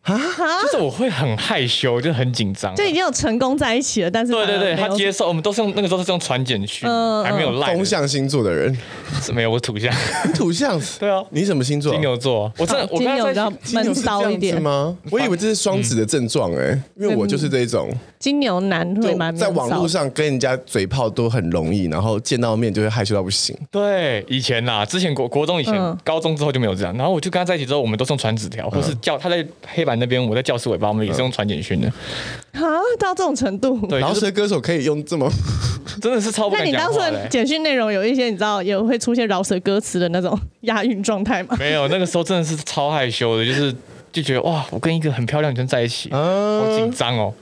[0.03, 0.17] 啊，
[0.63, 6.89] 就是我会很害羞，就很紧张，就已经有成功在一起了，但是对对对，他接受，我们都是用那个时候是用传简讯，
[7.23, 7.75] 还没有赖。
[7.75, 8.77] 风象星座的人。
[9.21, 9.93] 是没有，我土象，
[10.35, 11.93] 土象， 对啊，你什么星座？
[11.93, 12.51] 金牛座。
[12.57, 14.61] 我真的，我金牛比较闷骚一点。
[14.61, 14.97] 吗？
[15.11, 17.91] 我以为这是双子的症状哎，因为我就是这种。
[18.19, 23.57] 金牛男会蛮在网络上跟人家嘴炮都很容易，然后见到面就会害羞到不行。
[23.71, 26.97] 对，以前呐，之前国国中以前，高中之后就没有这样。
[26.97, 30.71] 然后我就跟他在一起之后，我们都是用传纸条，或是叫他在黑板那边，我在教室。
[30.71, 31.89] 尾巴我们也是用传简讯的，
[32.53, 35.29] 啊，到这种程度，对，饶舌歌手可以用这么，
[36.01, 36.49] 真的是超。
[36.51, 41.57] 那你当时简讯内容有一些，你知道也会出现饶舌歌词的那种押韵状态吗？
[41.59, 43.75] 没有，那个时候真的是超害羞的，就是。
[44.13, 47.33] 就觉得哇，我跟一个很漂亮女生在一起，好紧张哦，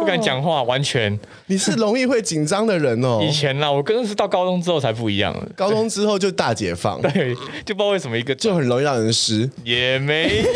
[0.00, 1.18] 不敢讲话，完全。
[1.46, 3.20] 你是容易会紧张的人哦。
[3.22, 5.48] 以前啦，我真的是到高中之后才不一样了。
[5.56, 10.50] 高中之后就大解放，对，就不知道为什么一个就很容易让人湿，也没有。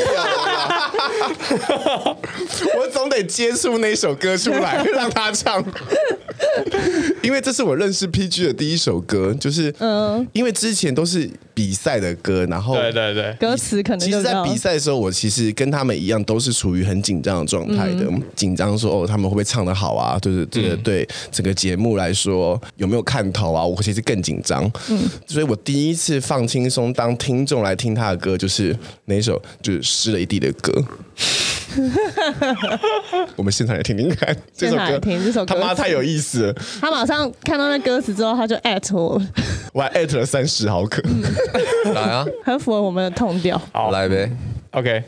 [2.79, 5.63] 我总得接触那首歌出来让他唱，
[6.73, 6.74] 因
[7.35, 15.45] 为这是我认识 PG 的第一首歌，就是嗯，因为之前都是比赛的歌，然后对对对，歌词可能其实，在比赛的时候，我其实。
[15.55, 20.19] 跟他们一样，都是处于很紧张的状态的，紧张、嗯、说哦，他们会不会唱的好啊？
[20.19, 23.65] 就是这个对整个节目来说有没有看头啊？
[23.65, 30.73] 我其实更紧张，嗯，所以我第一次放轻松当听众来听他的歌，就是那首就是湿了一地的歌。
[33.37, 36.55] 我们现场来听听看这首歌，听这首歌，他妈太有意思了。
[36.81, 39.21] 他马上看到那歌词之后，他就艾特我，
[39.73, 41.03] 我还艾特了三十毫克，
[41.95, 44.31] 来啊， 很符合我们的 tone 调，好，来呗。
[44.73, 45.03] OK。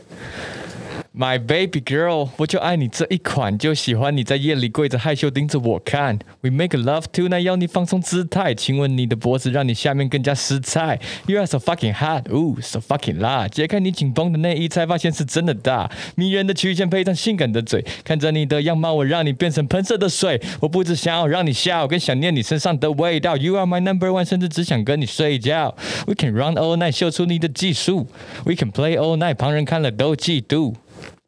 [1.19, 6.19] My baby girl，我就爱你这一款，就喜欢你在夜里跪着害羞盯着我看。
[6.41, 10.99] We make love tonight，要你放松姿态，亲吻你的脖子，让你下面更加湿菜。
[11.25, 13.47] You are so fucking hot，oh so fucking 辣。
[13.47, 15.89] 解开你紧绷的内衣，才发现是真的大。
[16.13, 20.39] 迷人的曲线配上性感的嘴，看着你的样貌，我让你变成喷射的水。
[20.59, 23.35] 我不只想要让你笑，更想念你身上的味道。
[23.35, 25.75] You are my number one，甚至只想跟你睡觉。
[26.05, 28.05] We can run all night，秀出你的技术。
[28.45, 30.75] We can play all night，旁人看了都嫉妒。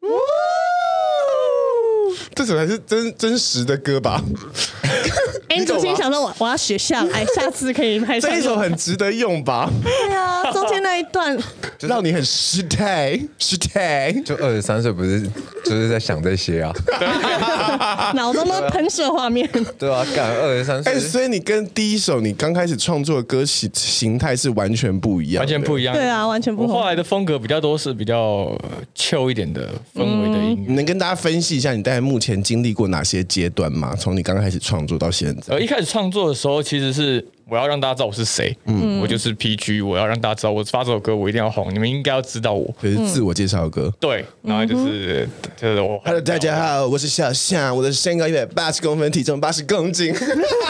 [0.02, 0.59] Uh!
[2.34, 4.22] 这首才是真真实的歌吧？
[5.48, 8.20] 哎， 你心想说我我要学下来，下次可以拍。
[8.20, 9.68] 这一首很值得用吧？
[9.82, 11.36] 对啊， 中间那一段
[11.80, 14.12] 让你很失态，失态。
[14.24, 15.20] 就二十三岁，不是
[15.64, 16.72] 就是在想这些啊？
[18.14, 19.48] 脑中都喷射画面。
[19.78, 20.92] 对啊，干二十三岁。
[20.92, 25.94] 哎，所以你跟第一首你刚开始创作的歌形形态是完全不一样，完全不一样。
[25.94, 26.62] 对啊，完全不。
[26.62, 28.56] 我后来的风格比较多是比较
[28.96, 30.64] chill 一点的氛围的音乐。
[30.68, 33.96] 你能跟大家分析一下你大概目前经历过哪些阶段吗？
[33.96, 35.54] 从你刚开始创作到现在。
[35.54, 50.14] 呃，一开始创作的时候，其实是我要让大家知道我是谁，嗯，我就是 PG，我要让大家知道我发这首歌，我一定要红，你们应该要知道我，就是自我介绍的歌，对，然后就是就是我，Hello，大家好，我是小夏，我的身高一百八十公分，体重八十公斤，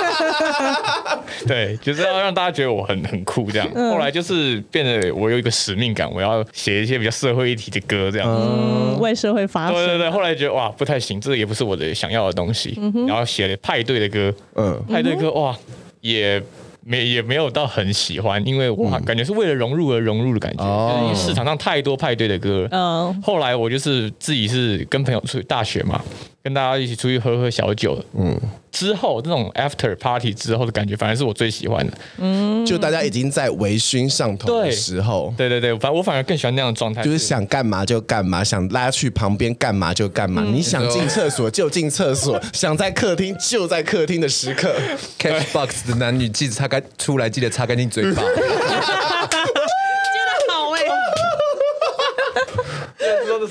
[1.47, 3.69] 对，就是要让大家觉得我很很酷这样。
[3.75, 9.75] 后来就是变得我有一个使命感，我要写一些比较社会议题的歌这样，嗯，为社会发声。
[9.75, 15.55] 对对对，后来觉得哇不太行，这个也不是我的想要的东西，然后写了派对的歌，嗯，派对歌哇
[16.01, 16.43] 也。
[16.83, 22.67] 没也没有到很喜欢，因为我感觉是为了融入而融入的感觉，嗯、就是因为市场上太多派对的歌。
[22.71, 26.01] 嗯，后来我就是自己是跟朋友出去大学嘛。
[26.43, 28.35] 跟大家一起出去喝喝小酒，嗯，
[28.73, 44.75] 之后这种 after party 之后的感觉，反而是我最喜欢的，嗯，就大家已经在微醺上头的时候，对对对，反我反而更喜欢那样的状态，就是想干嘛就干嘛，想拉去旁边干嘛就干嘛，嗯、你想进厕所就进厕所， 想在客厅就在客厅的时刻
[45.19, 48.23] ，Catchbox 的男女记得擦干出来，记得擦干净嘴巴。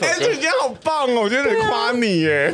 [0.02, 1.22] 哎，这今天好棒哦！
[1.24, 2.54] 我觉得得夸你耶。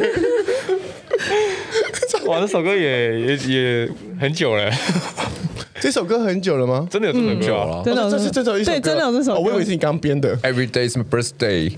[2.24, 3.90] 哇，这首歌也也也
[4.22, 4.72] 很久了。
[5.86, 6.88] 这首歌很久了吗？
[6.90, 7.78] 真的有这么久啊？
[7.78, 9.38] 了真的有这是这首一首歌对，真的有这首歌。
[9.38, 10.36] 哦我以为是你刚编的。
[10.38, 11.72] Every day is my birthday，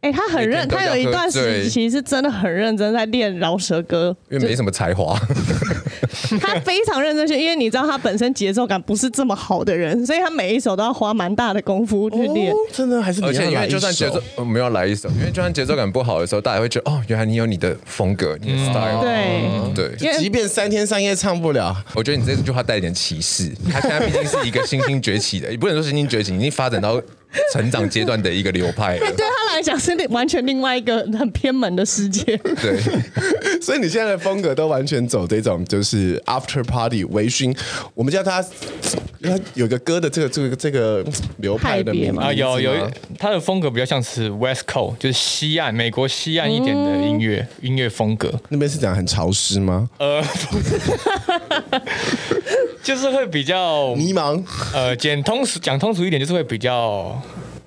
[0.00, 5.16] 哎、他很认，每天都要他有一段时期是真的很认真在练饶舌歌，因为没什么才华。
[6.40, 12.50] 他非常认真去，因为你知道他本身节奏感不是这么好的人，所以他每一首都要花蛮大的功夫去练。
[12.52, 19.00] 哦真的还是你而且因要来一为就算节奏首，我们要来一首，因为就算节奏感不好的时候，大家会觉得哦，原来你有你的风格，你的 style。
[19.00, 19.42] 对
[19.74, 23.43] 对，因为即便三天三夜唱不了，我觉得你这句话带一点歧视。
[23.70, 27.00] 他现在毕竟是一个新兴崛起的，也不能说新兴崛起，已经发展到
[27.52, 29.12] 成长阶段的一个流派了。
[29.12, 32.36] 对他来讲是另完全另外一个很偏门的世界。
[32.36, 32.78] 对，
[33.60, 37.56] 所以你现在的风格都完全走这种就是 after party 微醺，
[37.94, 38.42] 我们叫它，
[39.22, 41.04] 它有个歌的这个这个这个
[41.38, 49.88] 流派的名字啊，有有他的风格比较像是 West Coast，就是西岸美国西岸一点的音乐、音乐风格，那边是讲很潮湿吗？
[49.98, 50.22] 呃，
[52.84, 54.40] 就是会比较迷茫，
[54.74, 57.18] 呃，简通俗讲通俗一点，就是会比较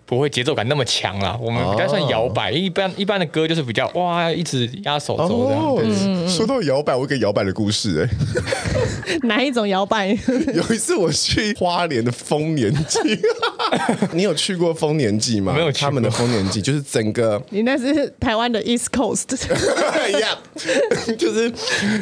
[0.06, 1.36] 不会节奏感那么强啦。
[1.41, 5.49] 我们比较算摇摆，一般一般的歌就是比较哇，一直压手肘
[5.80, 6.30] 这样。
[6.30, 10.10] 说到摇摆，我有个摇摆的故事哎、 哪一种摇摆？
[10.53, 12.99] 有一次我去花莲的丰年祭，
[14.13, 15.53] 你有去过丰年祭吗？
[15.53, 17.41] 没有去过他们的丰年祭就是整个。
[17.49, 19.36] 你那是台湾的 East Coast，
[20.10, 20.38] 一样，
[21.17, 21.51] 就是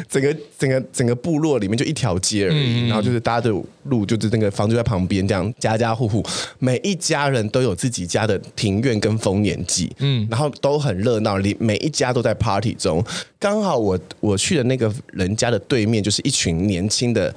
[0.08, 6.24] 整个整个整个部落里面就一条街而已，然后就是大家的路就是那个房子就在旁边，这样家家户户
[6.58, 13.04] 每一家人都有自己家的庭院跟丰年祭，嗯，然后都很热闹，里每一家都在 party 中。
[13.38, 17.32] 刚好我我去的那个人家的对面就是一群年轻的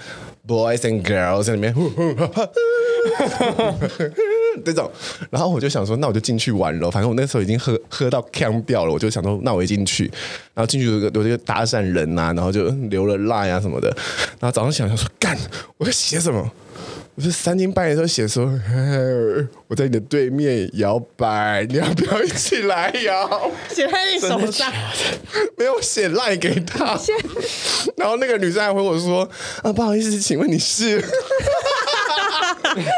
[0.50, 1.74] boys and girls 在里面。
[4.66, 4.92] 这种，
[5.30, 6.90] 然后我就想说，那我就进去玩了。
[6.92, 10.06] 反正我那时候已经喝喝到呛掉了，我就想说，那我一进去，
[10.54, 13.88] 然后进去有个有一个搭讪人、啊，然后就留了 line 啊什么的。
[14.40, 15.38] 然后早上想想说，干，
[15.78, 16.52] 我在写什么？
[17.20, 18.46] 我是三更半夜的时候写说，
[19.68, 23.52] 我在你的对面摇摆，你要不要一起来摇？
[23.68, 24.72] 写在你手上。
[25.58, 26.98] 没有写 line 给他。
[27.98, 29.30] 然后那个女生还回我说，
[29.62, 31.04] 啊，不好意思，请问你是？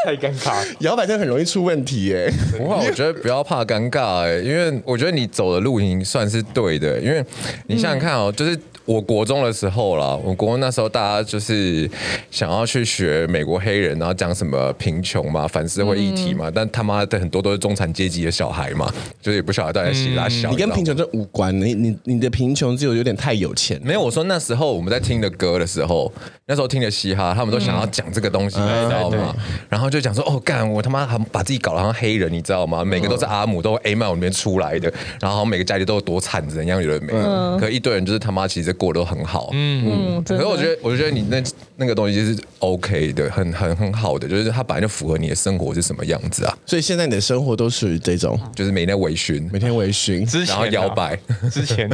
[0.05, 0.67] 太尴尬了。
[0.81, 2.31] 摇摆真的很容易出问题耶。
[2.55, 7.25] 不过我觉得不要怕尴尬哎、因为我觉得你走的路已经算是对的，因为
[7.65, 11.89] 你想想看哦，就是我国中的时候啦，我国中那时候大家就是
[12.29, 18.91] 想要去学美国黑人，然后讲什么贫穷嘛、反社会议题嘛，但他妈的很多都是中产阶级的小孩嘛，
[19.21, 20.49] 就是也不晓得大家喜拉小。
[20.49, 23.79] 你跟贫穷这无关，你你你的贫穷就有有点太有钱。
[23.83, 26.11] 没有，我说那时候我们在听的歌的时候，
[26.47, 29.35] 那时候听的嘻哈，他们都想要讲这个东西，你知道吗？
[29.69, 32.83] 然后就讲说，哦，干，我他妈还把自己搞得好像黑人，你知道吗？
[32.83, 37.57] 每个都是阿姆，都 A 曼里面出来的，然后每个家里都有多惨，怎样有的没的。
[37.57, 40.23] 可一堆人就是他妈其实过得都很好，嗯嗯。
[40.23, 41.41] 可是我觉得，我觉得你那
[41.77, 46.57] 那个东西就是 OK 的，很很很好的，就是它本来就符合你的生活是什么样子啊。
[46.65, 51.19] 所以现在你的生活都属于这种，就是每天微醺，每天微醺，之前啊然后摇摆，
[51.51, 51.89] 之前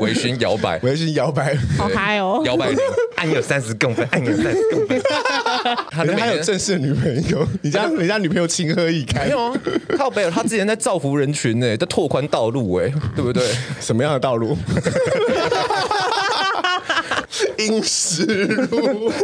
[0.00, 1.54] 微醺摇摆，微醺摇摆。
[1.78, 2.42] 好嗨哦！
[2.44, 2.78] 摇摆零，
[3.16, 5.00] 按有三十公分，按有三十公分。
[5.90, 9.26] 他可是他有正式的女朋友， 你家人家女朋友情何以堪？
[9.26, 9.60] 没有啊，
[9.96, 13.44] 靠北，他之前在造福人群呢，在拓宽道路哎，对不对？
[13.80, 14.56] 什么样的道路？
[17.66, 19.12] 阴湿路。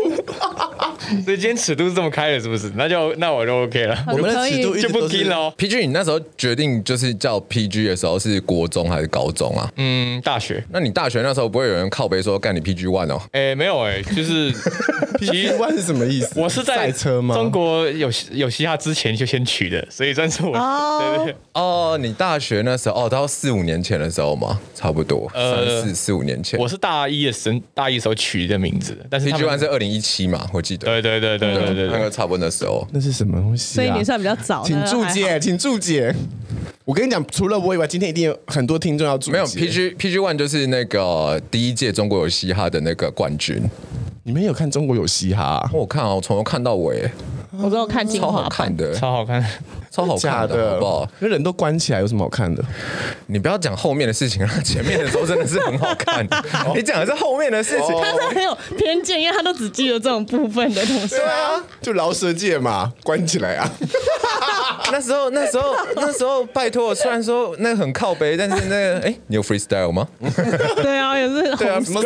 [1.24, 2.72] 所以今天尺度是这么开的，是不是？
[2.74, 5.54] 那就那我就 OK 了， 我们的尺度就不听了哦。
[5.56, 9.70] PG，你那时候决定就是叫 PG 的时候是国中还是高中啊？
[9.76, 13.22] 嗯，大学，那你大学那时候不会有人靠背说干你 PG One 哦？
[13.30, 14.52] 哎，没有哎，就是
[15.20, 16.32] PG one 是什么意思？
[16.40, 17.36] 我是在赛车吗？
[17.36, 20.56] 中国有有嘻哈之前就先取的，所以算是我。
[20.56, 26.58] 哦对对对，哦，你大学那时候哦，到四五年前的时候嘛，差不多呃三四四五年前。
[26.58, 30.86] 我是大一的时大一时候取的名字，但是他 PG One 是二零一七嘛，我记得。
[30.86, 32.86] 对对对对对对对，那个差不多那时候。
[32.92, 33.74] 那是什么东西、啊？
[33.74, 36.14] 所以你算比较早，请注解，请注解。
[36.84, 39.32] 我跟你讲，除了我以外，今天一定有很多听众要注解。
[39.32, 43.62] 没有 PG PG One 就是那个第一届中国有嘻哈的那个冠军。
[44.22, 45.70] 你们有看中国有嘻哈、啊？
[45.72, 47.08] 我看啊，我从头看到尾，
[47.62, 49.44] 我都有看精超好版看的，超好看。
[49.90, 51.08] 超好看的，好不好？
[51.20, 52.62] 因为人都关起来，有什么好看的？
[53.28, 56.22] 你不要讲后面的事情啊，前面的时候真的是很好看。
[56.76, 61.16] 你讲的是后面的事情，他是很有偏见，因为他都只记得这种部分的东西。
[61.16, 63.70] 对啊，就饶舌界嘛，关起来啊。
[64.92, 70.06] 那时候，那时候，那时候，拜托，虽然说那个很靠背，但是那个，哎，你有 freestyle 吗？
[70.82, 72.02] 对啊，也是对啊，什么？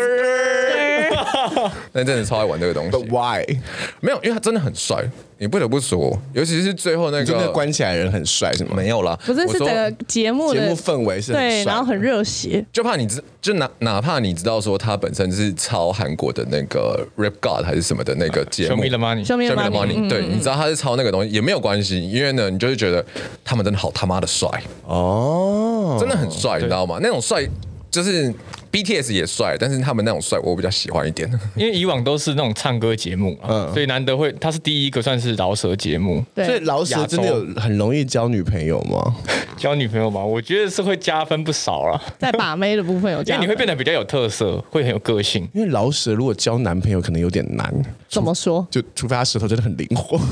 [1.92, 3.11] 那真的超爱玩这个东 But 西。
[3.11, 3.61] why？
[4.01, 5.05] 没有，因为他真的很帅，
[5.38, 8.73] 你不得不说，尤其是最后那就那个个关起来的人很帅是吗？
[8.77, 12.64] 没有啦，不是我说是整个节目的节目氛围是很对，帅然后很热血。
[12.73, 23.05] 就怕你知，就哪哪怕你知道说他本身是抄韩国的那个 Rap God 还是什么的那个节 Show 目 me the money，Show me the me the money，money，对，嗯你知道他是抄那个东西也没有关系，因为呢，你就是觉得
[23.44, 24.49] 他们真的好他妈的帅，
[24.87, 26.99] 哦，真的很帅，你知道吗？
[27.03, 27.42] 那种帅
[27.90, 28.33] 就是
[28.70, 31.29] BTS 也帅，但是他们那种帅我比较喜欢一点。
[31.57, 36.24] 因为以往都是那种唱歌节目嘛，嗯所以难得会，他是第一个算是饶舌节目。
[36.35, 39.14] 对，所以老舍真的有很容易交女朋友吗？
[39.59, 45.46] 交女朋友嘛，我觉得是会加分不少啦，在把妹的部分有因加分，为你会变得比较有特色，会很有个性。
[45.53, 47.70] 因为老舍如果交男朋友可能有点难，
[48.09, 48.66] 怎么说？
[48.70, 50.18] 就除非他舌头真的很灵活。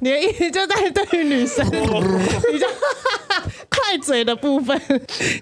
[0.00, 2.66] 你的意思就在对于女生比较
[3.88, 4.78] 快嘴的部分，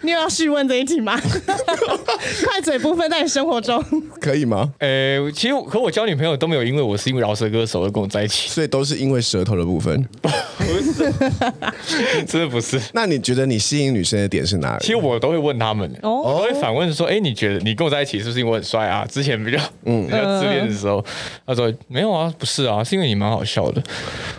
[0.03, 1.19] 你有要续问这一题吗？
[2.47, 3.83] 快嘴部分在你生活中，
[4.21, 4.73] 可以吗？
[4.79, 10.01] 呃，其实和我交女朋友都没有因为我是因为饶舌歌手而跟我在一起，所以都是因为舌头的部分。
[10.23, 10.29] 不
[10.79, 12.81] 是真的不是。
[12.93, 14.85] 那你觉得你吸引女生的点是哪里？
[14.85, 21.05] 其实我都会问他们，哦我都会反问说：“哎，你觉得你跟我在一起是不是因为我很帅啊？”之前比较嗯比较自恋的时候，
[21.45, 23.83] 他说：“没有啊，不是啊，是因为你蛮好笑的。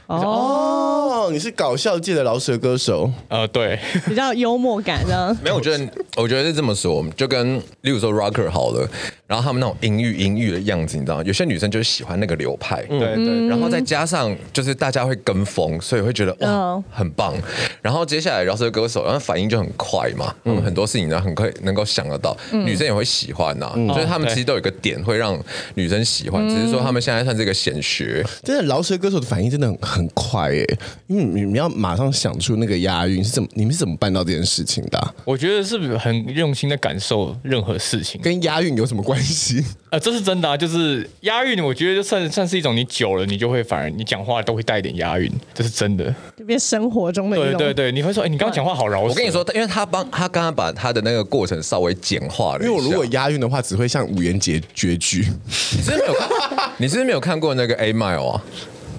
[0.07, 5.35] 哦，你是搞笑界的老舍歌手，”呃，对，比较有幽默感的。
[5.43, 8.89] 没有，我觉得我觉得是这么说，就跟例如说 Rocker 好了，
[9.27, 11.23] 然后他们那种阴郁阴郁的样子，你知道吗？
[11.25, 16.83] 有些女生就是喜欢那个流派，对对然后再加上就是大家会跟风，所以会觉得哇嗯。
[16.89, 17.33] 很棒。
[17.81, 25.37] 然后接下来饶舌歌手，然后反应就很快嘛，嗯，很多事情呢很快能够想得到，女生也会喜欢呐、所以他们其实都有一个点会让
[25.75, 28.23] 女生喜欢，只是说他们现在算是一个显学。
[28.43, 30.65] 真的饶舌歌手的反应真的很很快耶，
[31.07, 38.21] 因为你们要马上想出那个押韵是怎么，你们是怎么办到这件事情的啊、我觉得是很用心的感受任何事情。
[38.21, 39.63] 跟押韵有什么关系？
[39.89, 46.13] 呃，这是真的啊，就是押韵，我觉得就算算是一种你久了，你就会反而你讲话都会带一点押韵，这是真的。
[46.35, 47.37] 就变生活中的。
[47.37, 49.09] 对对对，你会说，哎，你刚刚讲话好饶舌。
[49.09, 58.43] 我跟你说，因为他帮他刚刚把他的那个过程稍微简化了，因为我如果押韵的话，只会像五元节绝句，你是不是没有看，你是不是没有看过那个 A Mile 啊？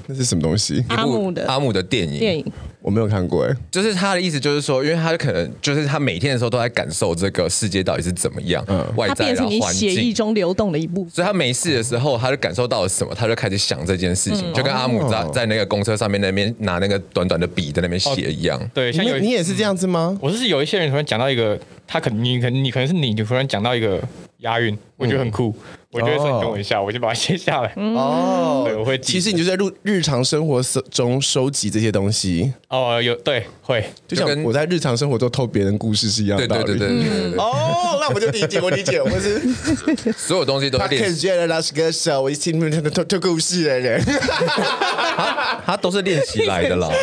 [0.06, 0.82] 那是什么东西？
[0.88, 3.54] 阿姆的阿姆的电影，电影，我没有看过哎。
[3.70, 10.14] 就是他的意思，就是说，因为他可能就是他每天的时候都在感受这个世界到底是怎么样，嗯外它在然变成你后环血液境。
[10.14, 11.10] 中流动的一部分。
[11.10, 18.60] 所以他没事的时候，他就感受到了什么，他就开始想这件事嗯情，就跟阿姆在在那个公车上面那边拿那个短短的笔在那边写一样。
[18.72, 20.16] 对，像有你你也是这样子吗？
[20.20, 24.00] 我是有一些人突然讲到一个，他可能你可能你可能是你，你突然讲到一个
[24.38, 25.54] 押韵，我觉得很酷，
[25.90, 27.72] 我就会说你等我一下，我就把它写下来。
[27.76, 36.64] 哦对，我会记其实你就在日日常生活中收集这些东西，哦，有对会，就像我在日常生活中偷别人故事是一样的道理。
[36.64, 39.40] 对对对哦，那我就理解，我理解，我是
[40.12, 44.04] 所有东西都他是练习，可以觉得我是听他偷偷故事的人。
[45.64, 46.90] 他都是练习来的啦。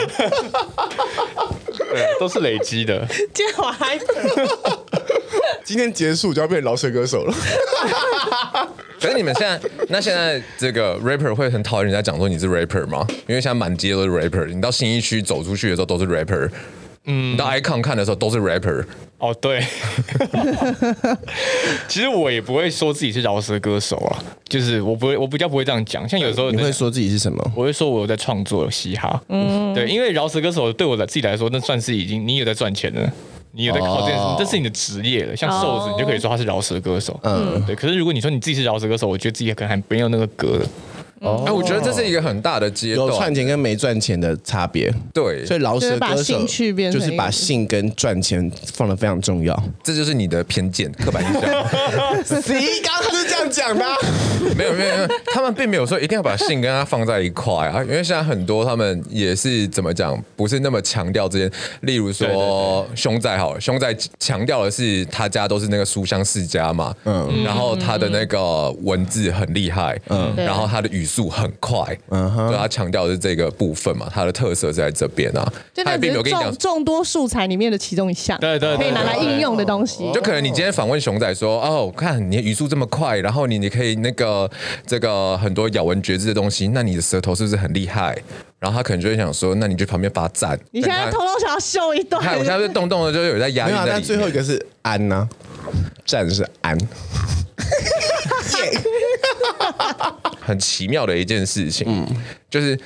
[1.76, 3.06] 对，都是累积的。
[3.34, 3.98] 今天我还
[5.66, 7.34] 今天结束就要变饶舌歌手了。
[9.02, 13.06] 可是你们现在，那现在这个 rapper 会很讨厌人家讲说你是 rapper 吗？
[13.28, 16.50] 因为现在满街都是 rapper，你到新一区走出去的时候都是 rapper，
[17.06, 18.86] 嗯，你到 icon 看的时候都是 rapper，
[19.18, 19.64] 哦，对，
[21.88, 26.08] 其实我也不会说自己是饶舌歌手啊，就是我不会，我比较不会这样讲。
[26.08, 27.52] 像有时候你会说自己是什么？
[27.56, 33.12] 我会说我有在创作嘻哈，嗯，对，因为饶舌歌手对我的自己来说，那算是已经你有在赚钱了。
[33.56, 35.36] 你有在靠这件事，哦这是你的职业了。
[35.36, 37.18] 像瘦子，你就可以说他是饶舌歌手。
[37.24, 37.76] 嗯，对。
[37.76, 40.60] 可是如果你说你自己是饶舌歌手，我觉得自己可能还没有那个格
[41.20, 41.30] 的。
[41.46, 44.94] 哎，我觉得这是一个很大的阶有段，赚钱跟没赚钱的差别。
[45.14, 49.62] 对，所以饶舌就是把歌手兴趣变成就是把性跟赚钱放的非常重要。
[49.84, 51.42] 这就是你的偏见、刻板印象。
[52.42, 53.96] 谁刚刚他是这样讲的啊？
[54.56, 61.52] 没有没有，没有他们并没有说一定要把性跟他放在一块啊，因为现在很多他们也是怎么讲，不是那么强调这些。
[61.82, 80.12] 例如说凶仔好了，凶仔强调的是他家都是那个书香世家嘛，嗯，然后他的那个文字很厉害，嗯，然后他的语速很快，嗯哼，对他强调的是这个部分嘛，它的特色是在这边啊，那只是并没有跟你讲众众多素材里面的其中一项，对对对可以拿来应用的东西。
[80.14, 84.50] 就可能你今天访问熊仔说，哦，看你的语速这么快，然后你你可以那个
[84.88, 88.18] 这个很多咬文嚼字的东西，那你的舌头是不是很厉害？
[88.60, 90.60] 然后他可能就会想说，那你就旁边发赞。
[90.72, 94.02] 你现在偷偷想要秀一段，看我现在就动动的就有在压没有啊，抑在里面。
[94.02, 95.30] 但最后一个是安呢、
[96.06, 96.76] 站是安。
[100.42, 102.06] 很奇妙的一件事情，嗯
[102.50, 102.78] 就是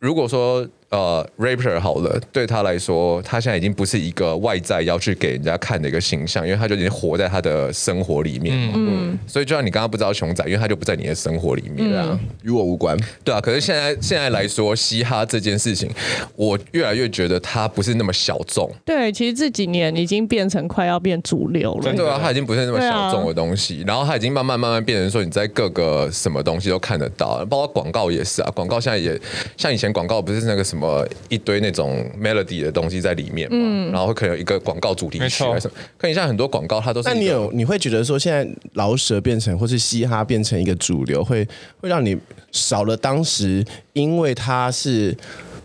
[0.00, 8.74] 如果说呃，rapper 好了，对他来说，他现在已经不是一个外在要去给人家看的一个形象，因为他就已经活在他的生活里面嘛。
[8.76, 12.96] 嗯，所以就像你刚刚不知道熊仔，因为他就不在你的生活里面，对啊，与我无关。
[13.24, 15.90] 对啊，可是现在现在来说，嘻哈这件事情，
[16.36, 18.70] 我越来越觉得他不是那么小众。
[18.84, 21.92] 对，其实这几年已经变成快要变主流了。
[21.94, 29.20] 对啊，他已经不是那么小众的东西，然后他已经慢慢慢慢变成说，你在各个什么东西都看得到，包括广告也是啊，广告现在也
[29.56, 31.60] 像以前广告不是那个什么一堆。
[31.64, 35.70] 那种 melody 的东西在里面嘛，嗯、然后可能有一个广告主题曲，什么。
[35.96, 37.08] 可你像很多广告，它都是。
[37.08, 41.42] 那你有你会觉得说，现在饶舌变成或是嘻哈变成一个主流，会
[41.80, 42.14] 会让你
[42.52, 43.64] 少了当时，
[43.94, 45.16] 因为它是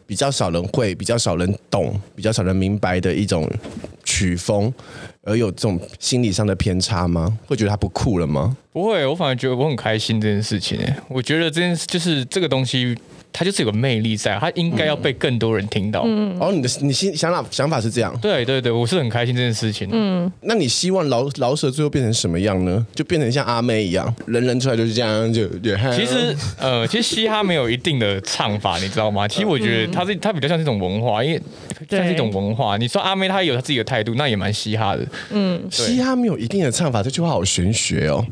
[0.07, 3.45] 比较少人会、比较少人懂、比较少人明白的一种
[4.05, 4.73] 曲风，
[5.29, 7.37] 而有这种心理上的偏差吗？
[7.45, 8.57] 会觉得他不酷了吗？
[8.73, 10.79] 不会，我反而觉得我很开心这件事情。
[11.07, 12.97] 我觉得这件事就是这个东西。
[13.31, 16.03] 他就是有个魅力在，他应该要被更多人听到。
[16.05, 18.13] 嗯，哦，你的你心想法想法是这样？
[18.21, 19.87] 对对对，我是很开心这件事情。
[19.91, 22.85] 嗯，那你希望老老舍最后变成什么样呢？
[22.93, 25.77] 就变成像阿妹一样，人人出来就是这样，就对。
[25.95, 29.27] 其实呃， 其实嘻哈没有一定的唱法，你知道吗？
[29.27, 31.41] 其实我觉得它是它比较像这种文化，因为
[31.89, 32.75] 像是一种文化。
[32.77, 35.07] 你说阿妹她有她自己的态度，那也蛮嘻哈的。
[35.29, 38.25] 嗯，嘻哈没有一定的唱法，这句话好玄学哦。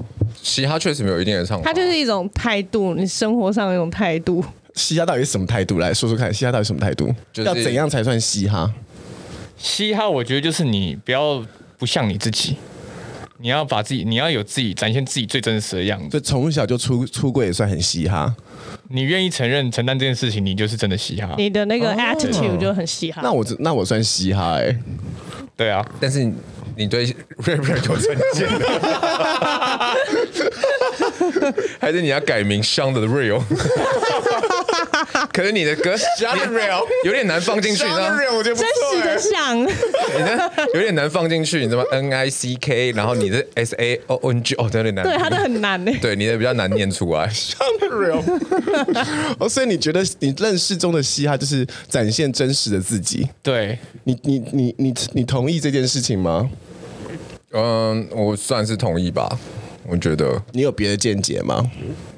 [0.44, 4.44] 嘻哈确实没有一定的唱法，它就是一种态度，你生活上的一种态度。
[4.78, 5.80] 嘻哈到底是什么态度？
[5.80, 7.14] 来说说看，嘻哈到底什么态度？
[7.34, 8.72] 就是、要怎样才算嘻哈？
[9.58, 11.44] 嘻哈，我觉得就是你不要
[11.80, 12.56] 不像你自己，
[13.40, 16.10] 你要把自己，你要有自己展现自己最真实的样子。
[16.10, 18.34] 就从小就出出柜也算很嘻哈。
[18.90, 21.34] 你愿意承认承担这件事情，你就是真的嘻哈。
[21.38, 23.22] 你的那个 attitude 就很嘻哈。
[23.24, 24.80] 那我那我算嘻哈哎、欸。
[25.58, 26.32] 对啊，但是
[26.76, 27.08] 你对
[27.44, 28.48] rapper 有成见。
[31.80, 33.42] 还是你要改名 Sean the Real？
[35.34, 38.18] 可是你的歌 the Real 有点难放进去，呢。
[38.44, 45.92] 真实的像，你的有点难放进去，你知道吗？N I C K，然后你的 S A O N G，哦，有点难，对，他的很难呢。
[46.02, 47.28] 对，你的比较难念出来。
[47.80, 48.24] The Real，
[49.40, 53.28] 哦，所以你觉得你认识中的嘻哈就是展现真实的自己？
[53.44, 56.50] 对，你你你你你同意这件事情吗？
[57.54, 59.38] 嗯，我算是同意吧。
[59.90, 61.64] 我觉得你有别的见解吗？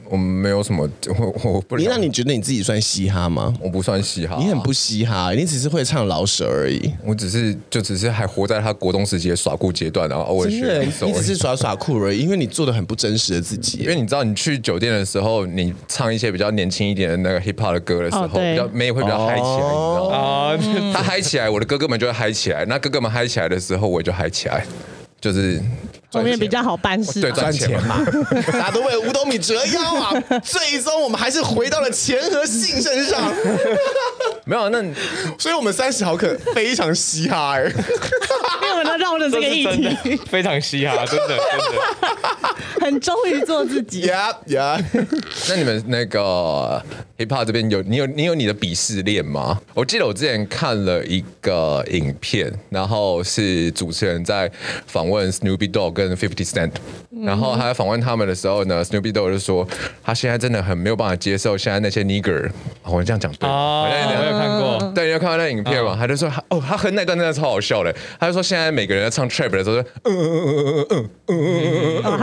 [0.10, 1.78] 我们没有什么， 我我不。
[1.78, 3.54] 你那你觉得你自己算嘻哈吗？
[3.62, 6.92] 我不算嘻哈，你很不嘻哈，你只是会唱老舍而已。
[7.06, 11.06] 我只是就只是还活在他国中时期的耍酷阶段，然后偶尔学一首。
[11.06, 13.78] 你只是耍耍酷而已，因为你做的很不真实的自己。
[13.80, 20.18] 因为你知道，你去酒店的时候，你唱一些比较年轻一点的那个 hip hop 的歌的时候，比较妹会比较嗨起来，你知道吗？
[20.18, 20.58] 啊，
[20.94, 22.66] 他嗨起来，我的哥哥们就会嗨起来。
[22.66, 24.66] 那哥哥们嗨起来的时候，我也就嗨起来，
[25.22, 25.62] 就是。
[26.12, 28.04] 后面比较好办事，对，赚钱嘛，
[28.52, 30.12] 大家都为五斗米折腰啊！
[30.44, 33.32] 最终我们还是回到了钱和性身上。
[34.46, 34.84] 没有，那
[35.38, 44.02] 所以我们三十毫克非常嘻哈哎，因为我们都绕着这个议题，非常嘻哈，真的真的，很忠于做自己。
[44.02, 44.80] 呀呀，
[45.48, 46.82] 那你们那个
[47.20, 49.60] hiphop 这边有你有你有你的鄙视链吗？
[49.74, 54.50] 我记得我之前看了一个影片，然后是主持人在
[54.88, 56.72] 访问 Snoopy Dog 跟 Fifty Cent，
[57.22, 59.68] 然后他在访问他们的时候呢，Snoopy Dog 就说
[60.02, 62.50] 他现在真的很没有办法接受现在那些 nigger，
[62.84, 63.54] 我这样讲对我？
[63.54, 64.92] 好像有没有看过？
[64.96, 65.98] 对，有看过那影片嘛？
[66.00, 72.18] 他就说哦，他很那段真的超好笑的，他就说现在每个人在唱 trap 的时候，嗯嗯嗯嗯嗯嗯嗯嗯嗯嗯，哦，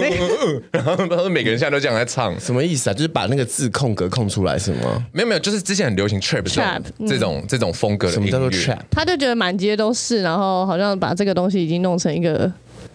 [0.00, 2.92] 那个，然后他说每个人现在都这样在唱，什么意思啊？
[2.92, 4.39] 就是把那个字空格空出。
[4.44, 5.04] 来是吗？
[5.12, 6.44] 没有没有，就是之前很流行 Trap
[7.06, 8.80] 这种这种风格的，什么叫做 Trap？
[8.90, 12.52] 他就觉得满街都是，然后好像把这个东西已经弄成一个。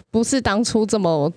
[0.08, 1.30] 不是当初这么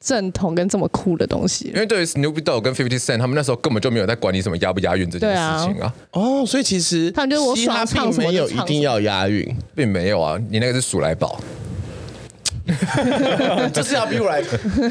[0.00, 5.94] 正统跟这么酷的东西，因为对于 Snoop Dogg 跟 Fifty Cent，他们那时候根本就没有在管你什么押不押韵这件事情啊。
[6.10, 10.36] 哦，所以其实他们就是我耍唱什么没有一定要押韵，并没有啊。
[10.50, 11.40] 你那个是鼠来宝，
[13.74, 14.42] 这是要逼我来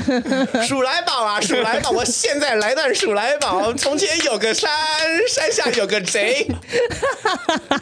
[0.66, 1.90] 数来宝啊，数来宝！
[1.90, 3.74] 我现在来段数来宝。
[3.74, 4.70] 从前有个山，
[5.28, 6.48] 山下有个贼。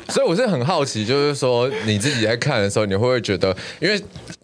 [0.09, 4.01] 所以我是很好奇，就是说你自己在看的时候，你会不会觉得，因为。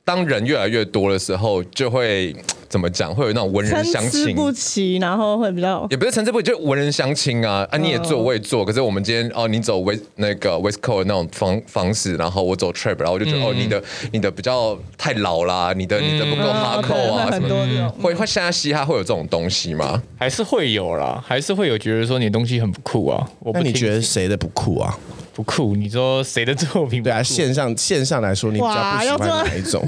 [0.07, 2.33] 当人越来越多的时候，就会
[2.69, 3.13] 怎么讲？
[3.13, 7.77] 会有那种文人相亲不齐，然后会比较也不是参差不齐，就文人相亲啊啊！
[7.77, 13.83] 你也做，我也做，可是我们今天哦，你走 West 那个 West Coast 那种方方式，然后我走 Trap，然后我就觉得、嗯、哦，你的
[14.13, 17.89] 你的比较太老啦，你的你的不够 Hardcore 啊，什么的。
[18.01, 20.01] 会会现在嘻哈会有这种东西吗？
[20.17, 23.29] 还是会有啦，还是会有觉得说你的东西很不酷啊？
[23.39, 24.97] 我不那你觉得谁的不酷啊？
[25.33, 25.75] 不酷？
[25.75, 27.03] 你说谁的作品？
[27.03, 29.87] 对啊，线上线上来说，你比较不喜欢哪一种？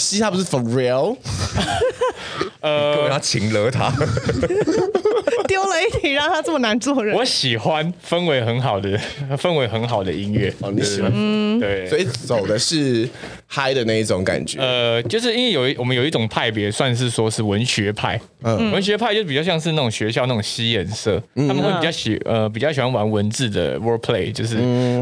[0.00, 1.14] 嘻哈不是 for real？
[2.60, 3.90] 各位他请了他，
[5.48, 7.16] 丢了一题让他这么难做人。
[7.16, 8.98] 我喜欢氛围很好的
[9.36, 10.52] 氛围很好的音乐。
[10.60, 11.10] 哦，你喜欢？
[11.14, 13.08] 嗯对，所以走的是
[13.46, 14.58] 嗨的那一种感觉。
[14.60, 18.20] 呃，就是因为有一我们有一种派别，算是说是文学派。
[18.42, 24.56] 嗯，文学派就比较像是那种学校那种吸颜色，他们会比较喜呃比较喜欢玩文字的 wordplay，就是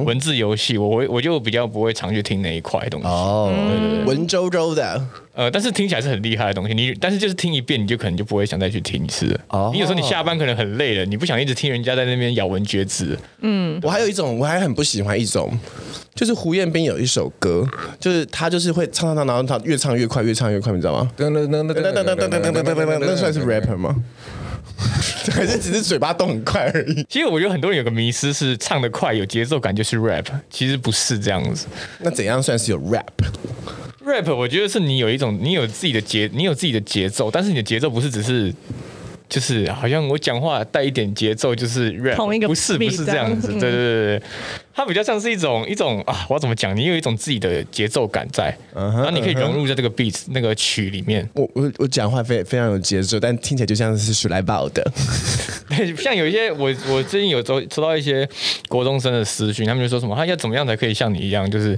[0.05, 0.79] 文字游戏。
[0.79, 3.07] 我我就比较不会常去听那一块东西。
[3.07, 3.53] 哦，
[4.07, 4.88] 文绉绉的。
[5.35, 6.75] 呃，但是听起来是很厉害的东西。
[6.75, 9.41] 你但是就是听一遍，你就可能就不会想再去听一次了。
[9.49, 13.19] 哦，你有时候你下班可能很累了，你不想一直听人家在那边咬文嚼字。
[13.41, 15.57] 嗯，我还有一种，我还很不喜欢一种，
[16.15, 17.67] 就是胡彦斌有一首歌，
[17.99, 21.11] 就是他就是会唱唱唱，然后他越唱越快，越唱越快，你知道吗？
[21.17, 23.95] 噔噔噔噔噔噔噔噔噔噔噔噔，那算是 rapper 吗？
[25.33, 27.05] 还是只是嘴巴动很快而已？
[27.09, 31.67] 其实我觉得很多人有个迷思是唱得快有节奏感就是 rap，其实不是这样子。
[31.99, 32.79] 那怎样算是有
[34.09, 38.53] rap？rap 我觉得是你有一种，你有自己的节，你有自己的节奏，但是你的节奏不是只是，
[39.29, 44.23] 就是好像我讲话带一点节奏就是 rap，同一个不是不是这样子，对对对对，
[44.79, 46.75] 它比较像是一种一种啊，我要怎么讲？
[46.77, 51.29] 你有一种自己的节奏感在，然后你可以融入在这个 beat 那个曲里面。
[51.35, 54.89] 我我我讲话非非常有节奏，但听起来就像是鼠来宝的。
[55.99, 58.29] 像有一些我我最近有收收到一些
[58.69, 61.77] 国中生的私讯，他们就说什么他要怎么样才可以像你一样，就是。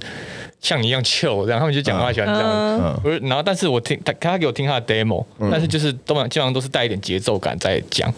[0.60, 8.12] 像你一样 chill，然后他们就讲话喜欢这样，不是，然后但是我听他他给我听他的 demo，但是就是都基本上都是带一点节奏感在讲，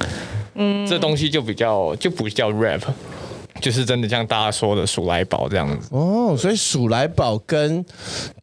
[0.56, 2.80] 嗯，这东西就比较就不叫 rap，
[3.60, 5.88] 就是真的像大家说的鼠来宝这样子。
[5.90, 7.84] 哦，所以鼠来宝跟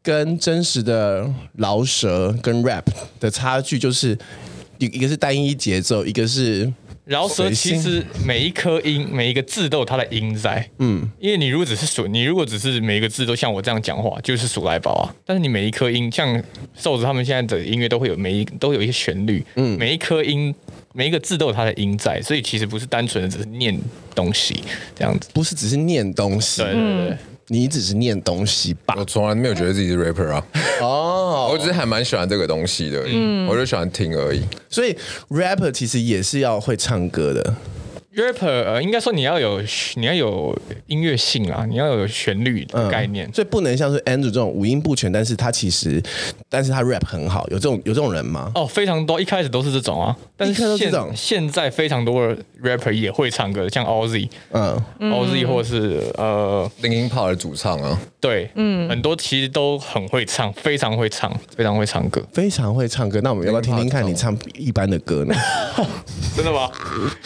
[0.02, 2.86] 跟真实的饶舌跟 rap
[3.20, 4.18] 的差距就是
[4.78, 6.72] 一一个是单一节奏，一个是。
[7.06, 15.16] 饶舌其实每一颗音，每一个字都有它的音在，嗯，因为你如果只是数，你如果只是每一个字都像我这样讲话，就是鼠来宝啊。
[15.26, 16.40] 但是你每一颗音，像
[16.76, 20.54] 瘦子他们现在的音乐都会有每一都有一些旋律，嗯，每一颗音，
[20.94, 23.80] 每一个字都有它的音在，所以其实不是单纯的只是念
[24.16, 24.64] 东西
[24.96, 27.18] 这样子，不是只是念东西，对对对。
[27.52, 28.94] 你只是念东西吧？
[28.96, 30.46] 我从来没有觉得自己是 rapper 啊。
[30.82, 34.44] 哦，我只是还蛮喜欢这个东西的，嗯，我就喜欢听而已。
[34.70, 34.96] 所以
[35.30, 37.56] rapper 其实也是要会唱歌的。
[38.20, 39.62] Rapper 呃，应该说你要有
[39.96, 40.58] 你要有
[40.88, 46.02] 音乐性啦，你要有旋律的概念，嗯，所以不能像是 Andrew 这种五音不全，但是他其实，
[46.48, 48.52] 但是他 rap 很好，有这种有这种人吗？
[48.56, 63.20] 哦，非常多，一开始都是这种啊，但是现现在非常多的 rapper 也会唱歌，像 Ozzy，嗯，Ozzy 或是呃 Linkin Park 的主唱啊，对，嗯，很多其实都很会唱，非常会唱，非常会唱歌，非常会唱歌。
[63.22, 65.36] 那我们要不要听听看你唱一般的歌呢？
[66.36, 66.70] 真的吗？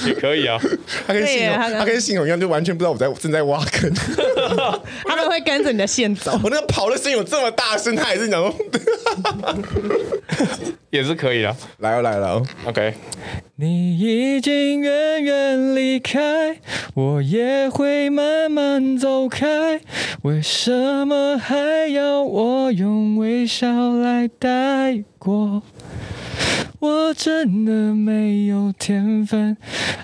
[0.05, 0.59] 也可以啊。
[1.07, 3.91] 他跟信宏，他跟信勇一样，就完全不知道我在正在挖坑。
[5.05, 6.31] 他们会跟着你的线走。
[6.43, 8.53] 我那个跑的声音有这么大声，他也是讲说，
[10.91, 11.55] 也是可以的。
[11.79, 12.93] 来哦，来了哦，OK。
[13.55, 16.57] 你已经远远离开，
[16.95, 19.79] 我也会慢慢走开。
[20.23, 25.61] 为什么还要我用微笑来带过？
[26.79, 29.55] 我真的没有天分，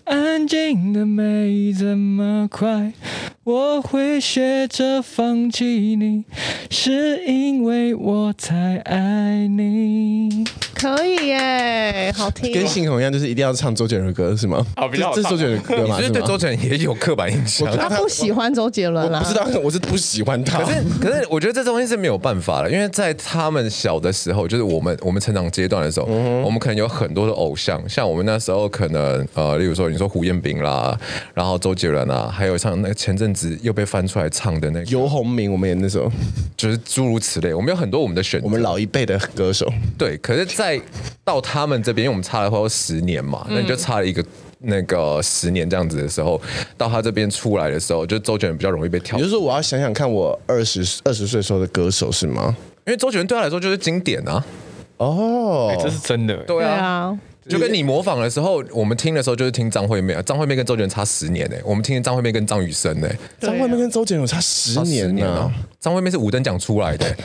[0.05, 2.93] 安静的没这么快。
[3.43, 5.65] 我会学着放弃
[5.97, 6.23] 你，
[6.69, 10.45] 是因为我才爱你。
[10.75, 12.53] 可以耶，好听。
[12.53, 14.65] 跟信宏一样，就是一定要唱周杰伦的歌，是吗？
[14.77, 15.97] 好，比较好这是周杰伦的歌嘛？
[15.97, 17.69] 其实对周杰伦也有刻板印象。
[17.75, 19.19] 他不喜欢周杰伦啦。
[19.19, 20.59] 不知道，我是不喜欢他。
[20.59, 26.05] 可是，可是我觉得这东西是没有办法的，因为在他们小的时候，就是我们我们成长阶段的时候，
[26.45, 30.95] 我们可能有很多的偶像，像我们那时候可能呃，例如说你说胡彦斌啦，
[31.33, 36.11] 然后周杰伦啊，还有像那个前阵子又被翻出来唱的那个游鸿明，我们也那时候
[36.55, 39.67] 就是诸如此类，我们有很多我们的选择，我们老一辈的歌手。
[39.97, 40.79] 对，可是，在
[41.23, 44.23] 到他们这边，因为我们差了快要十年嘛，那你就差了一个
[44.59, 46.39] 那个十年这样子的时候，
[46.77, 49.17] 到他这边出来的时候，就周杰伦比较容易被挑。
[49.17, 52.55] 也就是说，我要想想看，我二十二十岁时候的歌手是吗？
[52.85, 54.45] 因为周杰伦对他来说就是经典啊。
[54.99, 56.37] 哦，这是真的。
[56.43, 57.17] 对啊。
[57.49, 61.55] 就跟你模仿的时候，我们听的时候就是听张惠妹啊，张惠妹跟周杰伦差十年呢。
[61.65, 65.51] 我们听张惠妹跟张雨生呢，张惠妹跟周杰伦差十年呢。
[65.79, 67.05] 张惠妹是五等奖出来的。
[67.15, 67.23] 天，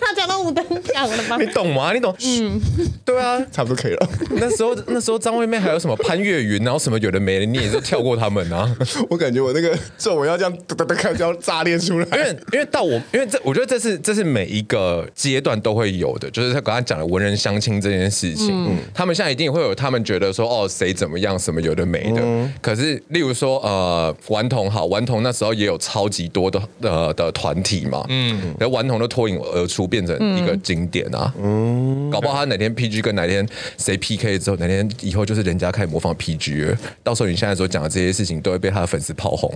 [0.00, 1.36] 他讲到五等奖了吗？
[1.38, 1.92] 你懂吗？
[1.92, 2.12] 你懂？
[2.24, 2.60] 嗯，
[3.04, 4.08] 对啊，差不多可以了。
[4.30, 8.76] 那时候那时候张惠妹还有什么潘越云，然后什么有的没的，你也是跳过他们啊。
[9.08, 12.06] 我感觉我那个皱纹要这样哒哒哒看就要炸裂出来。
[12.18, 17.69] 因为因为到我，因为这我觉得这是这是每一个阶段都会有的，就是他刚才讲的文人相亲。
[17.70, 18.48] 听这件事情。
[18.50, 22.20] 嗯，他们现在一定会有他们觉得说哦，谁怎么样，什么有的没的。
[22.22, 28.04] 嗯、可是，例如说呃，顽童好，顽童那时候也有超级多的呃的团体嘛。
[28.08, 31.32] 嗯，然后顽童都脱颖而出，变成一个经典啊。
[31.40, 33.46] 嗯，搞不好他哪天 PG 跟哪天
[33.78, 36.76] 谁 PK 之后，哪天以后就是人家开始模仿 PG 了。
[37.04, 39.52] 到时候你现在所讲的这些事情，都会被他的粉丝炮轰。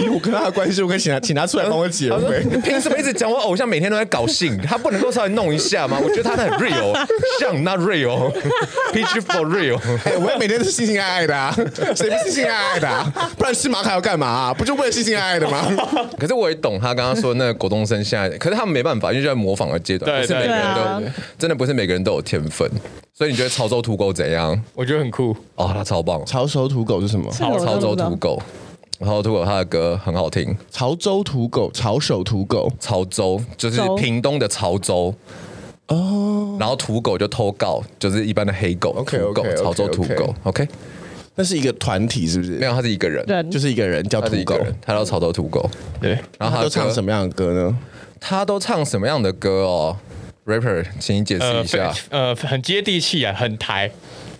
[0.00, 2.44] 因为我跟他的关系，我可以请他请他出来帮我解围。
[2.62, 4.58] 凭什么一直讲我偶像每天都在搞性？
[4.62, 5.98] 他不能够稍微弄一下吗？
[6.02, 6.92] 我觉得他很 real，
[7.40, 9.78] 像 not real，PG for real。
[10.04, 11.52] 哎，我也每天都是性性爱爱的啊，
[11.94, 13.12] 谁不是性性爱爱的啊？
[13.36, 14.54] 不然吃马卡要干嘛啊？
[14.54, 15.66] 不就为了心心爱爱的吗？
[16.18, 22.68] 可是我也懂他刚刚说那个国中生现在，可是他们没办法，因为就在模仿的阶段，不是每个人都真的不是每个人都有天分。
[23.14, 24.60] 所以你觉得潮州土狗怎样？
[24.74, 26.24] 我觉得很酷哦，他超棒。
[26.26, 27.30] 潮州土狗是什么？
[27.32, 28.42] 潮潮州土狗。
[29.00, 35.12] 潮州土狗他的歌很好听，潮州土狗，潮手土狗，潮州就是屏东的潮州
[35.94, 36.56] 哦。
[36.58, 38.90] 然后土狗就偷告，就是一般的黑狗。
[38.90, 40.66] OK OK，潮州土狗 OK。
[41.34, 42.52] 那是一个团体是不是？
[42.52, 45.68] 没有，他是一个人，对，就是一个人叫土狗，他叫潮州土狗。
[46.00, 47.78] 对，然后他都唱什么样的歌呢？
[48.20, 49.96] 他都唱什么样的歌哦
[50.44, 51.92] ？Rapper，请你解释一下。
[52.10, 53.90] 呃，很接地气啊，很台。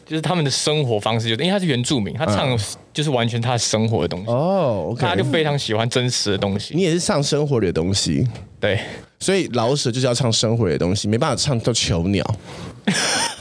[0.05, 2.59] 就是他们的生活方式，就因为他是原住民，他唱
[2.93, 5.01] 就是完全他生活的东西哦，oh, okay.
[5.01, 6.75] 他就非常喜欢真实的东西。
[6.75, 8.27] 你也是唱生活里的东西，
[8.61, 8.79] 对，
[9.19, 12.25] 所以老舍就是要唱生活里的东西，没办法唱到囚鸟。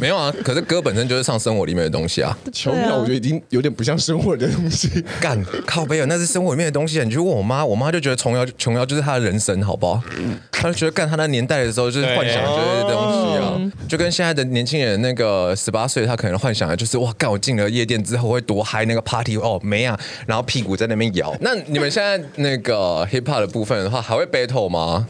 [0.00, 2.36] 没有啊，可是歌本身就是唱生活里面的东西啊。
[2.52, 4.88] 囚鸟我觉得已经有点不像生活的东西。
[5.20, 6.98] 干靠背啊，那是生活里面的东西。
[7.04, 10.02] 你去问我妈，我妈就觉得琼瑶琼瑶就是她的人生，好不好？
[10.50, 21.34] 她就觉得干她那年代的时候就是幻想这些东西啊，就跟现在的年轻人那个十八岁，他可能幻想的就是哇，干我进了夜店之后会多嗨，那个 party 哦没啊，然后屁股在那边摇。
[21.40, 25.06] 那你们现在那个 hip hop 的部分的话，还会 battle 吗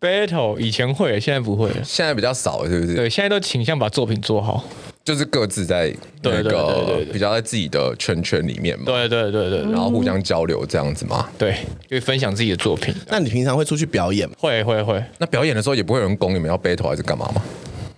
[0.00, 1.76] ？battle 以前会，现在不会了。
[1.84, 2.94] 现在比较少，是不是？
[2.94, 4.64] 对，现在都倾向把作品做好，
[5.04, 8.84] 就是各自在那个比较在自己的圈圈里面嘛。
[8.86, 11.28] 对对对对，然后互相交流这样子嘛。
[11.38, 11.50] 对，
[11.88, 12.94] 因为分享自己的作品。
[13.08, 14.34] 那你平常会出去表演吗？
[14.38, 15.02] 会会会。
[15.18, 17.42] 那表演的时候也不会有人拱你们要 battle 还是干嘛吗？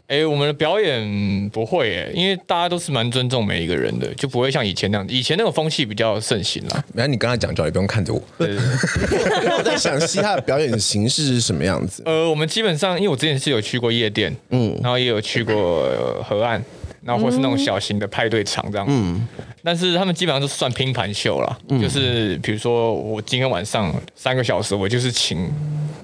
[0.09, 5.07] 哎，我们的表演不会哎，因为大家都是蛮尊重每一个人的，就不会像以前那样。
[5.09, 6.85] 以前那种风气比较盛行啦。
[6.93, 8.23] 没，你刚才讲就也，不用看着我。
[8.37, 9.57] 对对对。
[9.57, 12.03] 我在想嘻哈的表演形式是什么样子？
[12.07, 15.89] 呃，我们基本上，因为我之前是有去过夜店，嗯，然后也有去过
[16.29, 16.63] 河岸，
[17.03, 19.27] 然后或是那种小型的派对场这样，嗯。
[19.65, 25.51] 但是他们基本上都是算拼盘秀啦，嗯、就是比如说我今天晚上三个小时，我就是请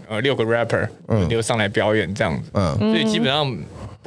[0.08, 3.54] 呃六个 rapper 轮流上来表演这样子，嗯，所以基本上。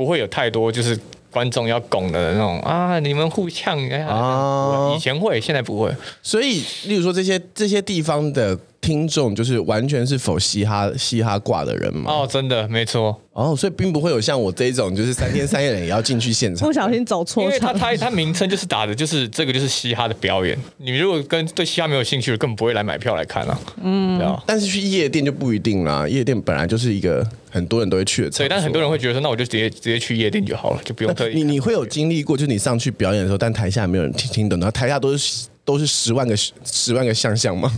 [0.01, 0.99] 不会有太多就是
[1.29, 5.95] 观众要拱的那种啊，你们互呛啊，以前会，现在不会。
[6.23, 8.57] 所以，例如说这些这些地方的。
[8.81, 12.11] 听众就是完全是否嘻哈嘻哈挂的人嘛？
[12.11, 13.15] 哦，真的没错。
[13.33, 17.45] 哦，所以并不会有像我这一种，就是三天三夜的也要进去现场，不小心走错场。
[17.45, 20.57] 因为他他他名称就是打的，就是这个就是嘻哈的表演。
[20.77, 23.59] 你如果跟对嘻哈没有兴趣，根本不会来买票来看啊。
[23.81, 24.43] 嗯，对啊。
[24.45, 28.45] 但是去夜店就不一定啦，夜店本来就是一个很多人都会去的场所。
[28.45, 31.35] 以，但很多人会觉得说，那我就直接直接去夜店就好了，就不用特意。
[31.35, 35.45] 你你会有经历过，就是你上去表演的时候，但台下没有人听听懂，然后台下都是。
[35.63, 37.71] 都是十万个十万个相像吗？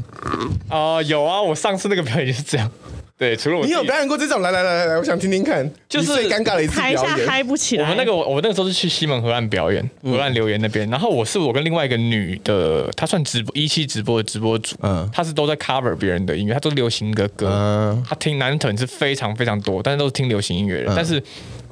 [0.70, 2.70] 啊、呃，有啊，我上次那个表演就是这样。
[3.16, 4.42] 对，除了我，你有表演过这种？
[4.42, 6.98] 来来来来来，我想听听看，就是最尴尬的一次表演。
[6.98, 7.84] 台下嗨不起来。
[7.84, 10.90] 我们那个，我我那个时候是去西门河岸表演，河岸留言那边。
[10.90, 21.24] 嗯、然后我是我跟另外一个女的，她算直播一期直播的直播主，嗯，她是都在 cover 别人的音乐，她都是流行歌歌，嗯，她听男团是非常非常多，但是都是听流行音乐的，嗯、但是。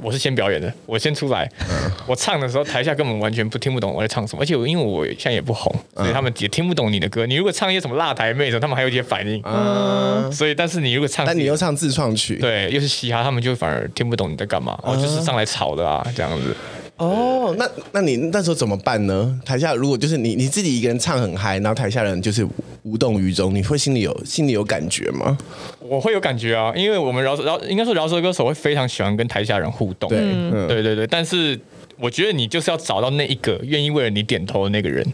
[0.02, 1.50] 我是先表演的，我先出来。
[1.70, 7.26] 嗯、我唱的时候，台下根本完全不听不懂我在唱什么，而且我因为我现在也不红，所以他们也听不懂你的歌。
[7.26, 9.42] 你如果唱一些什么辣台妹的时候，他们还有一些反应。
[9.46, 14.78] 嗯，所以但是你如果唱，但你又唱自创曲，对，又是嘻哈，他们就反而听不懂你在干嘛。
[14.84, 16.56] 哦，就是上来吵的啊，这样子。
[17.02, 19.40] 哦，那那你那时候怎么办呢？
[19.44, 22.48] 台下如果就是你你自己一个人唱很嗨，然后台下人就是
[22.84, 25.36] 无动于衷，你会心里有心里有感觉吗？
[25.80, 31.08] 我会有感觉啊，因为我们饶舌饶应该说饶舌歌手会非常喜欢跟台下人互动，对，嗯、对对对。
[31.08, 31.60] 但是
[32.02, 35.06] 我觉得你就是要找到那一个愿意为了你点头的那个人，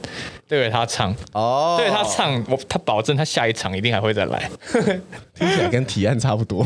[0.48, 4.50] 对着他唱哦，对着他唱，我他保证他下一场一定还会再来。
[5.36, 6.66] 听起来跟提案差不多。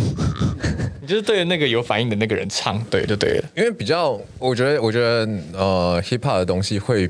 [1.01, 3.49] 你就是对着那个有反应的那个人唱，对就对了。
[3.55, 7.09] 因为比较，我觉得，我觉得，呃，hip hop 的东西会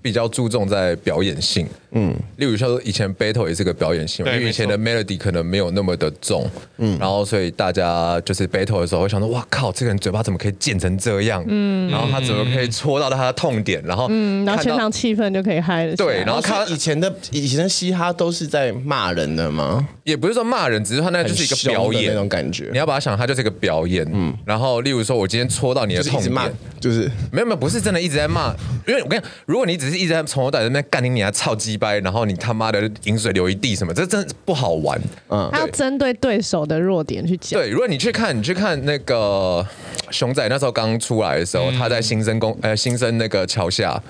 [0.00, 1.66] 比较注重在表演性，
[1.96, 11.42] 嗯，例如说以前 battle 也是个表演性，因为以前的 melody 可能没有那么的重，嗯，然后所以大家就是 battle 的时候会想说，哇靠，这个人嘴巴怎么可以贱成这样？
[11.48, 13.82] 嗯，然后他怎么可以戳到他的痛点？
[13.84, 15.96] 然后嗯，然后全场气氛就可以嗨了。
[15.96, 19.88] 对，然后他以前的以前的嘻哈都是在骂人的吗？
[20.04, 22.68] 也不是说骂人，只是他那就是一个表演那种感觉。
[22.72, 24.06] 你要把它想，他就是一个表演。
[24.12, 28.54] 嗯，然后例如说，我今天戳到你的痛点，就是没有没有，不是真的一直在骂，
[28.86, 35.00] 因为我跟你讲，如果你只是一直在从头到尾在那边干你你还操鸡掰，然后你他妈的饮水流一地什么，这真不好玩。
[35.28, 37.60] 嗯，他要针对对手的弱点去讲。
[37.60, 39.64] 对，如果你去看，你去看那个
[40.10, 44.02] 熊仔那时候刚出来的时候，他在新生公呃新生那个桥下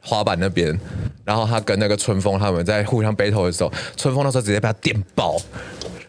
[0.00, 0.78] 滑板那边，
[1.24, 5.36] 然后他跟那个春风他们在互相 battle 的时候，春风那时候直接被他电爆。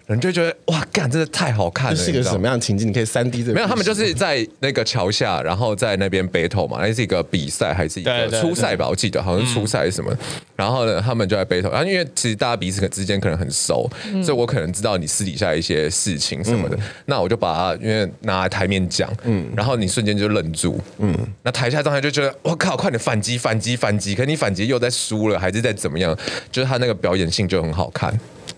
[0.08, 1.96] 人就觉得哇，干，真的太好看了！
[1.98, 2.88] 这是一个什么样的情境？
[2.88, 8.88] 你可以三 D 这没有，他们就是在那个桥下，然后在那边 battle 嘛，那是一个比赛还是一个初赛吧？
[8.88, 10.16] 我记得好像是初赛什么。
[10.56, 13.90] 然后呢，他们就在 battle，然后因为其实大家彼此之间可能很熟，
[14.24, 16.78] 所以我可能知道你私底下一些事情什么的。
[17.06, 24.14] 那我就把它因为拿来台面讲，嗯，然后你瞬间就愣住，嗯，那台下状态就觉得我靠，快点反击，反击，反击！
[24.14, 26.16] 可你反击又在输了，还是在怎么样？
[26.52, 28.16] 就是他那个表演性就很好看。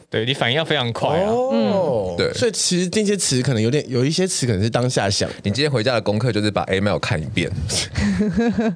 [0.10, 1.30] 对，你反应要非常快啊！
[1.30, 5.30] 哦，对，所以其实这些词可能有点，有一些词可能是当下想。
[5.44, 7.52] 你今天回家的功课就是把 A mail 看一遍。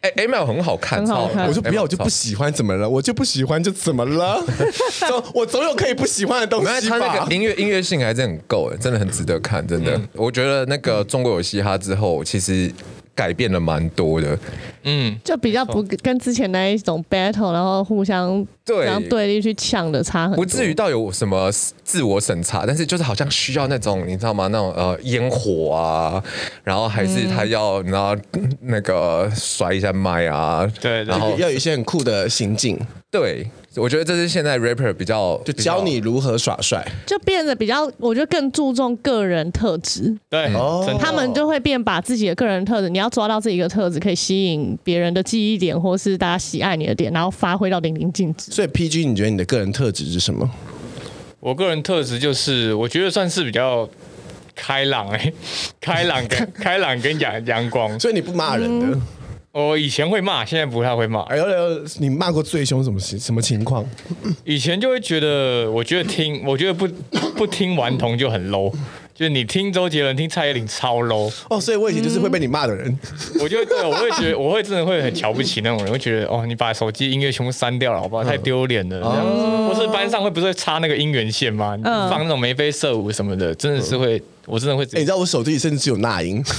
[0.00, 1.46] 哎，A mail 很好看，超好看。
[1.46, 2.90] 我说不要，我就不喜欢，怎么了？
[2.90, 4.44] 我就不喜欢，就怎么了？
[5.08, 6.98] 总我总有可以不喜欢的东西吧。
[6.98, 10.00] 他那个音乐音乐性还是很够，哎，真的很值得看，真的。
[10.14, 12.68] 我觉得那个中国有嘻哈之后，其实。
[13.16, 14.38] 改变了蛮多的，
[14.84, 18.84] 嗯，就比较不跟之前那一种 battle，然后互相对。
[18.84, 21.50] 然后对立去抢的差很多，不至于到有什么
[21.82, 24.48] 自我审查，但是就是好像需要那种你知道吗？
[24.48, 26.22] 那种呃烟火啊，
[26.62, 28.14] 然后还是他要你知道
[28.60, 32.78] 那个甩一下麦啊，对，然后要有一些很酷的行径，
[33.10, 33.48] 对。
[33.76, 40.16] 我觉得这是现在 rapper 比较就教你如何耍帅，就变得比较，我觉得更注重个人特质。
[40.30, 48.50] 对，嗯、他们就会变把自己的个人特质，你要抓到自己的特质，可以吸引别人的记忆点，或是大家喜爱你的点，然后发挥到淋漓尽致。
[48.50, 50.50] 所以 PG，你觉得你的个人特质是什么？
[51.40, 53.88] 我个人特质就是，我觉得算是比较
[54.54, 55.34] 开朗哎、欸，
[55.80, 58.86] 开朗跟开朗跟阳阳光，所以你不骂人的。
[58.86, 59.02] 嗯
[59.64, 61.22] 我以前会骂，现在不太会骂。
[61.22, 63.82] 哎呦呦，你骂过最凶什么情什么情况？
[64.44, 66.86] 以前就会觉得，我觉得听，我觉得不
[67.34, 68.70] 不听顽童就很 low，
[69.14, 71.32] 就是你听周杰伦、听蔡依林超 low。
[71.48, 72.98] 哦，所以我以前就是会被你骂的人。
[73.40, 78.22] 我就对，我会觉得，我会真的会很瞧不起那种人，会觉得哦，你把手机音乐全部删掉了，好不好？
[78.22, 79.00] 太丢脸了。
[79.00, 81.78] 这样子，或是班上会不是会插那个音源线吗？
[81.82, 84.84] 放那种眉飞色舞什么的，真的是会，我真的会。
[84.84, 86.44] 哎，你知道我手机里甚至只有那英。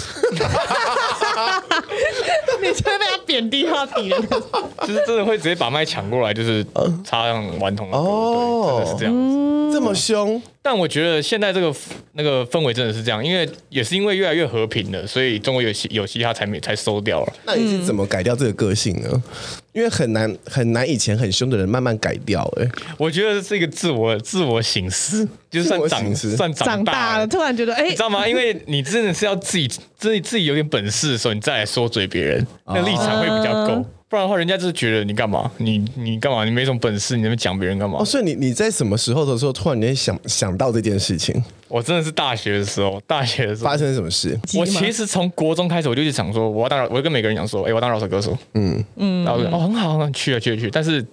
[2.78, 4.22] 你 就会被他贬低到底了，
[4.86, 6.66] 就是真的会直接把麦抢过来，就是
[7.04, 10.42] 插上顽童的歌，哦，真的是这样子，这么凶。
[10.70, 11.74] 但我觉得现在这个
[12.12, 17.34] 那个氛围真的是这样，因为也是因为越来越和平了，所以中国有嘻有嘻哈才没才收掉了。
[17.46, 19.24] 那你是怎么改掉这个个性呢？
[19.72, 22.44] 因为很难很难，以前很凶的人慢慢改掉。
[22.60, 28.28] 哎，我觉得是一个自我自我醒思，就是算长算长大了，突然觉得哎，你知道吗？
[28.28, 33.86] 因为你真的是要自己自己自己有点本事的时候，你再来说嘴别人，那立场会比较够。
[34.10, 35.52] 不然的话，人家就是觉得你干嘛？
[35.58, 36.46] 你你干嘛？
[36.46, 38.00] 你没什么本事，你那边讲别人干嘛？
[38.00, 41.44] 哦，所以你你在什么时候的时候，突然间想想到这件事情？
[41.68, 44.40] 我真的是大学的时候，大学的时候发生什么事？
[44.58, 48.38] 我其实从国中开始，我就一直想说，我要当，我就跟每个人讲说，哎、欸，我要当饶舌歌手。
[48.54, 51.06] 嗯嗯，然后就哦，很好，很好，去啊去啊去，但是。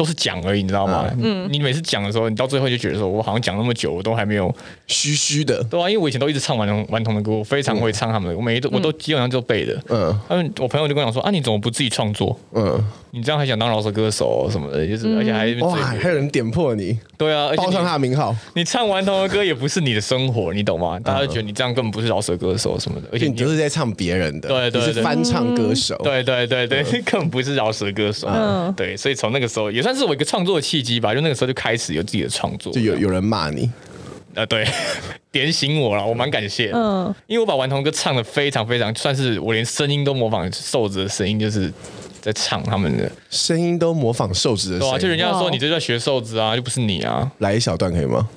[0.00, 1.04] 都是讲而已，你知道吗？
[1.20, 4.50] 嗯，你每次讲的时候，你到最后就觉得说，我好像讲那么久，我都还没有
[4.86, 9.78] 虚虚的，对啊，因为我以前都一直唱顽童顽童的歌，我非常会唱他们的，我每一都我都基本上就背的。
[9.90, 12.34] 嗯，他们我朋友就跟我讲说，啊，你怎么不自己创作？
[12.54, 18.34] 嗯，你这样还想当饶舌歌手什么的，就是而且还哇，还有人点破你，对啊，报上他的名号。
[18.54, 20.98] 你唱顽童的歌也不是你的生活，你懂吗？
[21.00, 28.26] 大家就觉得你这样根本不是饶舌歌手什么的，而且你就是在唱别人的，对对，是翻唱歌手，对对对对， 根本不是饶舌歌手。
[28.32, 33.70] 嗯，对，所以从那个时候也算是我一个创作的契机吧，就那个时候就开始有自己的创作，就有有人骂你，
[34.34, 34.66] 呃，对，
[35.32, 41.72] 点醒我了，我蛮感谢，嗯，因为我把顽童哥唱的非常非常，算是我连声音都模仿瘦子的声音，就是
[42.20, 43.10] 在唱他们的。
[43.30, 48.28] 声音都模仿瘦子的声音，对啊，就人家说你这在学瘦子啊，又不是你啊，来一小段可以吗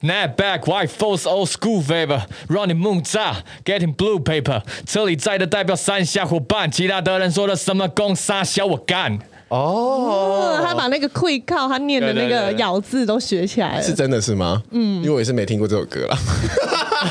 [0.00, 9.20] ？Snap back, white folks, old school favor, running moon 炸，getting blue paper，这里在的代表山下伙伴，其他的人说的什么攻杀小我干。
[9.48, 14.62] 哦，他把那个会靠他念的那个咬字都学起来了，是真的是吗？
[14.70, 16.18] 嗯，因为我也是没听过这首歌啦，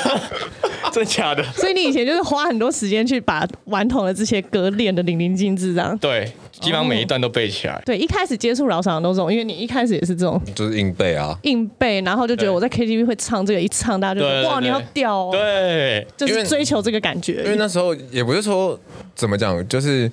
[0.92, 1.44] 真的假的？
[1.54, 5.98] 所以你以前就是花很多时间去把顽童的这些歌练的淋漓尽致，这样？
[6.00, 7.82] 对，基本上每一段都背起来。
[7.86, 17.44] 对，一开始接触饶舌都这种，因为你一开始也是这种就是硬背啊，硬背，然后就觉得我在 KTV 会唱这个，一唱大家就觉得对对对哇，你好屌哦，对，就是追求这个感觉。
[17.44, 18.78] 因为那时候也不是说
[19.16, 20.12] 怎么讲，就是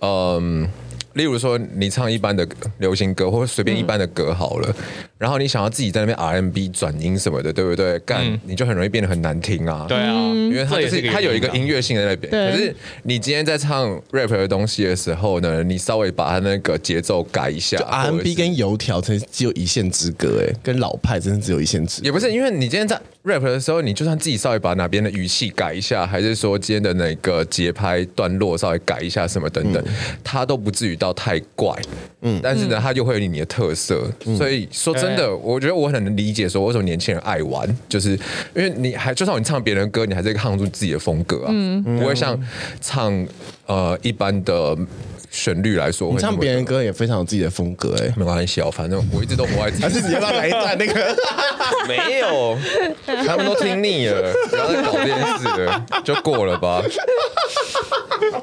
[0.00, 0.68] 嗯。
[1.14, 2.46] 例如说，你唱一般的
[2.78, 4.74] 流行歌，或者随便一般的歌好了，
[5.22, 7.96] 然后你想要自己在那边 RMB 转音什么的，对不对？
[8.00, 9.86] 干，嗯、你就很容易变得很难听啊。
[9.88, 12.28] 对啊，因为它就是它有一个音乐性在那边。
[12.28, 22.06] 对可是你今天在唱 rap 的东西的时候呢，你稍微把它那个节奏改一下 RMB 跟油条才只有一线之隔，哎，跟老派真的只有一线之隔。
[22.06, 29.94] 也不是，因为你今天在 rap 的时候，你就算自己稍微把哪边的语气改一下，还是说今天的那个节拍段落稍微改一下什么等等，嗯、
[30.24, 31.72] 它都不至于到太怪。
[32.22, 38.12] 嗯，但是呢，它就会有你的特色，嗯、所以说真的，我觉得我很能理解说为什么年轻人爱玩，就是
[38.54, 42.38] 因为你还就算你唱别人的歌，你还是唱出自己的风格啊，嗯、不会像
[42.80, 43.26] 唱
[43.66, 44.76] 呃一般的。
[45.32, 49.82] 旋律来说，你唱别人歌也非常有自己的风格哎，没关系哦，反正我一直都活在自己。
[49.82, 51.16] 还是你要不要来一段那个？
[51.88, 52.56] 没有，
[53.26, 56.82] 他们都听腻了，不要再搞这件事了，就过了吧。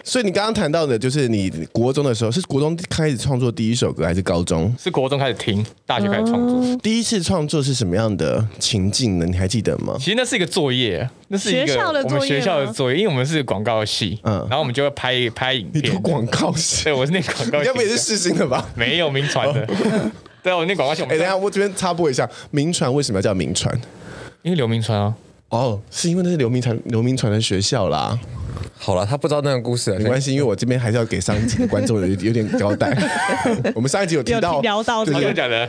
[0.03, 4.73] 所以你刚刚谈到的，就是你国中的时候，是国中开始创作第一首歌，还是高中？
[4.77, 6.59] 是国中开始听，大学开始创作。
[6.61, 9.25] 嗯、第一次创作是什么样的情境呢？
[9.25, 9.95] 你还记得吗？
[9.99, 15.83] 其实那是一个作业，那是一个学校的作业，我们学校的作业，因为我们是广告系，嗯，然后我们就会拍拍影片。
[15.85, 16.78] 你读广告系？
[16.83, 17.61] 对，我是念广告。
[17.63, 18.69] 要不也是世新的吧？
[18.75, 19.67] 没有名传的。
[20.41, 21.03] 对啊，我念广告系。
[21.03, 23.73] 哎、欸，等下我这边插播一下，名传为什么要叫名传？
[24.41, 25.13] 因为刘铭传啊。
[25.49, 28.17] 哦，是因为那是刘铭传刘铭传的学校啦。
[28.81, 32.95] 好了，他不知道那个故事，没关系，因为我这边还是要给上一集的观众有 有点交代。
[33.75, 35.67] 我们上一集有提到聊到真的假的，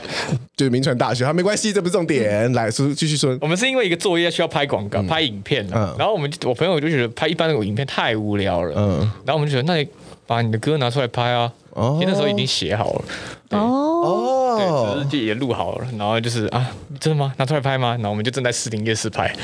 [0.57, 2.53] 就是名传大学，他没关系，这不是重点。
[2.53, 9.89] 来说继续说，我们是因为一个作业需要拍广告、拍影片，然后我们我朋友就觉得拍一般的影片太无聊了，嗯，然后我们就觉得那你
[10.31, 16.71] 把你的歌拿出来拍啊，哦，因为那时候已经写好了，哦，对，日记也录好了，然后就是啊，
[17.01, 17.35] 真的吗？
[17.37, 17.95] 拿出来拍吗？
[17.95, 19.35] 然后我们就正在士林夜市拍。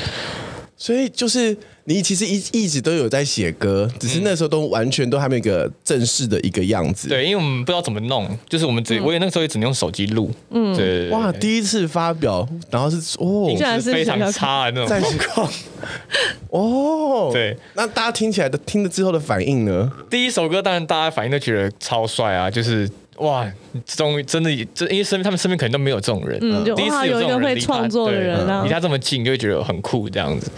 [0.79, 7.09] 所以就是你其实一一直都有在写歌，只是那时候都完全都还没有一个正式的一个样子。
[7.09, 10.31] 对，因为我们不知道怎么弄，就是我们只，我也那个时候也只能用手机录。
[10.51, 11.09] 嗯，对。
[11.09, 13.49] 哇，第一次发表，然后是哦，
[13.81, 15.51] 是非常差的那种状况。
[16.51, 17.57] 哦， 对。
[17.73, 19.91] 那大家听起来的听了之后的反应呢？
[20.11, 22.87] 第一首歌当然大家反应都觉得超帅啊，就是。
[23.17, 23.51] 哇，
[23.85, 30.51] 终于真的，这因为身边他们身边可能都没有这种人，嗯，第一次有这种人创作的人，离他这么近，就会觉得很酷这样子，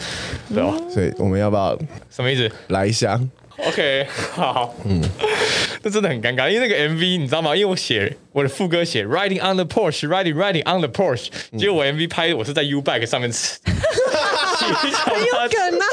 [0.53, 0.73] 对吧？
[0.93, 1.77] 所以我们要不要
[2.09, 2.49] 什么意思？
[2.67, 3.19] 来一下
[3.67, 5.01] ，OK，好，嗯，
[5.83, 7.55] 这真的很尴尬，因为那个 MV 你知道吗？
[7.55, 15.85] 因为我写我的副歌写 Riding on the Porsche，Riding Riding on the Porsche，结果我 MV 拍我是在 U bike 上面 吃， 很有梗啊。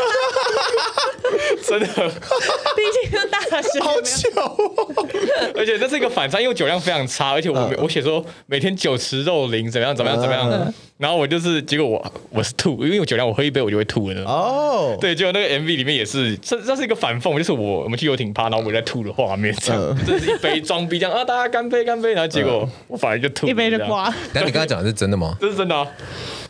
[1.67, 5.07] 真的，毕竟是大学，好巧哦！
[5.57, 14.97] 而且这是一个反差，因为酒量非常差，而且我、嗯、我写说每天酒池肉林怎么样怎么样怎么样，嗯、然后我就是结果我我是吐，因为我酒量我喝一杯我就会吐的哦。
[15.01, 24.13] 对，结果那个 MV 里面也是，这这是一个反讽，就是我我们去游艇趴，然后我在吐的画面，这样，嗯、这是一杯装逼这样啊，大家干杯干杯，然后结果我反而就吐一杯就挂。
[24.33, 25.37] 但你刚才讲的是真的吗？
[25.41, 25.87] 这是真的、啊，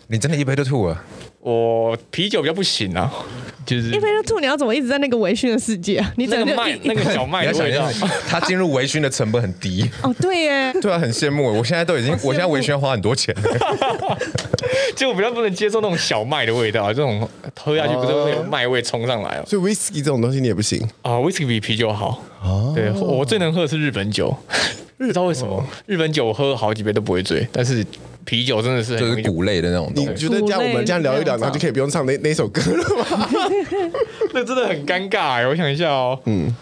[0.09, 1.03] 你真的一杯就吐了。
[1.47, 3.09] 我啤酒比较不行啊，
[3.65, 6.13] 就是一杯就吐，你要怎么一直在那个微醺的世界啊？
[6.17, 7.89] 你整个麦那个小麦的味道，
[8.29, 10.13] 他进入微醺的成本很低哦。
[10.21, 11.57] 对耶，对啊，很羡慕。
[11.57, 13.33] 我现在都已经，我现在微醺要花很多钱。
[14.97, 17.29] 就我比较不能接受那种小麦的味道，这种
[17.61, 19.45] 喝下去不是会有麦味冲上来哦。
[19.47, 21.17] 所以威士忌这种东西你也不行啊？
[21.21, 22.75] 威士忌比啤酒好啊？
[22.75, 24.37] 对，我最能喝的是日本酒，
[24.99, 27.87] 不知道为什么日本酒我喝好几杯都不会醉，但是。
[28.27, 30.11] 啤酒真的是就是谷类的那种东西。
[30.11, 33.29] 你觉得这样我们这样聊一聊，然后就可以不用唱那那首歌了吗？
[34.35, 36.19] 那真的很尴尬哎，我想一下哦。
[36.27, 36.55] 嗯。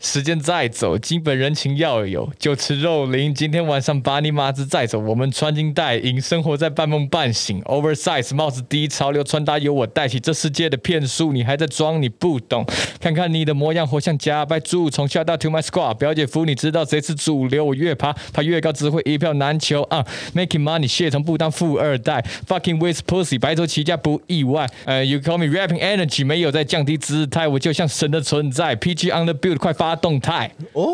[0.00, 3.34] 时间在走，基本人情要有，就吃肉林。
[3.34, 7.60] 今天晚上把你马子载走，我们穿金戴银，生活在半梦半醒。
[7.64, 12.64] Oversize 帽子低潮流穿搭由我带起，这世界的骗术你还在装你不懂。
[12.98, 14.88] 看看你的模样，活像假白猪。
[14.88, 17.62] 从小到 To My Squad，表姐夫，你知道谁是主流？
[17.62, 20.06] 我越爬爬越高，只会一票难求啊。
[20.34, 22.24] Making money，谢从不当富二代。
[22.48, 24.66] Fucking with pussy，白手起家不意外。
[24.86, 28.74] 呃、，you call me rapping energy，没有在降低姿态，我就像神的存在。
[28.74, 29.89] PG on the build，快发。
[29.96, 30.50] 动态。
[30.72, 30.84] 哦，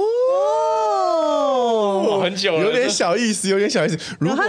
[2.20, 3.96] 很久了，有点小意思，有点小意思。
[4.18, 4.44] 如果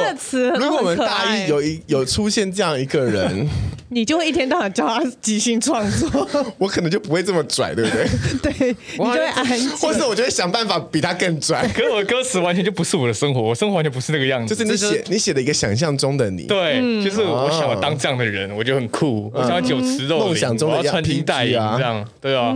[0.56, 3.48] 如果我们大一有一有出现这样一个人，
[3.90, 6.28] 你就会一天到晚教他即兴创作，
[6.58, 8.08] 我可能就不会这么拽，对不对？
[8.52, 11.68] 对，你就会安静，或是我就会想办法比他更拽。
[11.74, 14.54] 可是我的歌词完全就不是我的生活，我生活完全不是那个样子。
[14.54, 22.54] 就是你写你写的一个想象中的你，对，就是我想我当这样的人，我就很酷，我想要酒池肉林，梦想中的我要穿金戴银这样，对啊，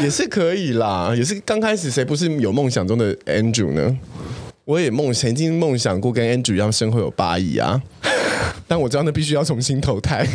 [0.00, 3.91] 也是可以啦，也是刚开始谁不是有梦想中的 Andrew 呢？
[4.64, 7.80] 我也梦曾经梦想过跟 Andrew 一样身后有八亿啊，
[8.68, 10.26] 但我知道那必须要重新投胎。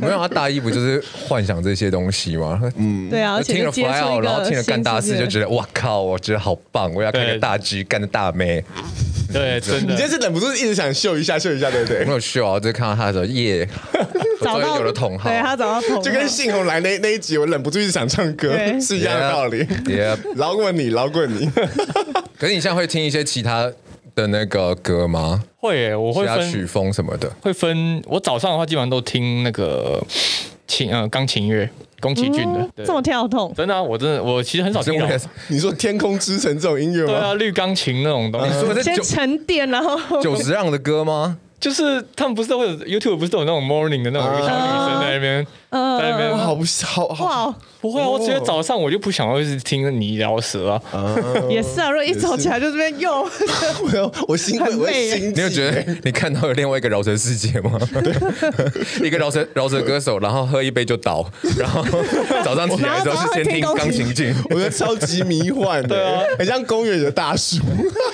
[0.00, 2.60] 没有，他大一不就是幻想这些东西吗？
[2.76, 8.64] 嗯，对啊，听了 Fly Out，然后听了干大事，就觉得哇靠，我觉得好棒，我要开个大 G，干的大妹。
[9.32, 12.04] 对，真的，你就是忍不住一直想秀一下，秀一下，对不对？
[12.04, 13.68] 没有秀啊，就看到他的时候，耶，
[14.42, 19.66] 找到有了同好，对他找到同好，就跟信红来那那一集，我忍不住一直想唱歌， 是一样的道理。
[19.86, 21.50] 也饶过你，饶过你。
[22.38, 23.70] 可是你现在会听一些其他
[24.14, 25.42] 的那个歌吗？
[25.58, 27.30] 会耶，我会分曲风什么的。
[27.40, 30.02] 会分，我早上的话基本上都听那个
[30.66, 31.68] 琴，呃，钢琴乐，
[32.00, 32.68] 宫崎骏的。
[32.84, 33.52] 这么跳动？
[33.56, 34.94] 真的啊，我真的，我其实很少听。
[35.48, 37.06] 你说《天空之城》这种音乐吗？
[37.06, 38.54] 对啊，绿钢琴那种东西。
[38.54, 41.38] 你说先沉淀，然后久石让的歌吗？
[41.62, 48.08] 就是他们不是都会有 YouTube 不是都有那种 Morning 的那种小女生在那边，在那边好好好，不会啊！
[48.08, 50.82] 我觉得早上我就不想要一直听你聊舌啊。
[51.48, 53.22] 也是啊，如果一早起来就这边用，
[53.94, 57.78] 我我心会我心，你有觉得你看到了另外一个饶舌世界吗？
[59.00, 61.24] 一个饶舌饶舌歌手，然后喝一杯就倒，
[61.56, 61.84] 然后
[62.44, 67.58] 早上起来的时候是先听钢琴镜，我觉得超级迷幻，对啊，很像公园的大叔。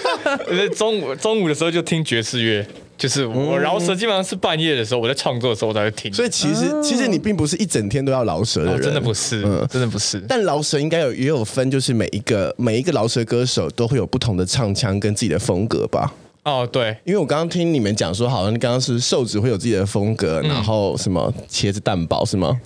[0.77, 2.67] 中午中午的时候就听爵士乐。
[2.99, 6.13] 就是我饶舌基本上是半夜的时候，我在创作的时候我才会听。
[6.13, 10.21] 所以其实其实你并不是一整天都要饶舌的人，真的不是，嗯，真的不是。
[10.29, 16.13] 但饶舌应该有也有分，就是每一个每一个饶舌歌手都会有不同的唱腔跟自己的风格吧。
[16.49, 22.59] 哦，对，因为我刚刚听你们讲说，好像你刚刚是瘦子会有自己的风格，然后什么茄子蛋堡是吗？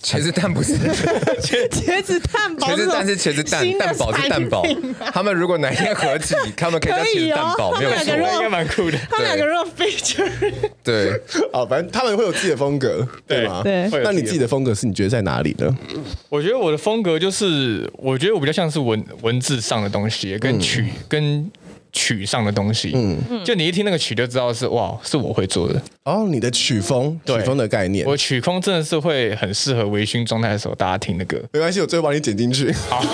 [0.00, 0.74] 茄子蛋不是
[1.42, 4.64] 茄子蛋堡，茄子蛋是茄子蛋，蛋堡是蛋堡。
[5.12, 8.96] 他们如果哪天合体， 他们可以叫茄子蛋堡，没有错，应该蛮酷的。
[9.10, 10.30] 他们两个如果 feature，
[10.84, 11.20] 对，
[11.52, 13.60] 哦，反正他们会有自己的风格，对吗？
[13.64, 13.90] 对。
[14.04, 15.76] 那你自己的风格是你觉得在哪里呢？
[16.28, 21.50] 我觉得我的风格就是，我觉得我比较像是文文字上的东西，跟曲跟。
[21.92, 25.80] 曲上的东西，嗯，就你一听那个曲就知道是哇，是我会做的。
[26.04, 31.40] 哦，你的曲风，曲风的概念，我曲风真的是会很适合微醺状态的时候大家听的歌。
[31.52, 32.72] 没关系，我最后帮你剪进去。
[32.88, 33.04] 好。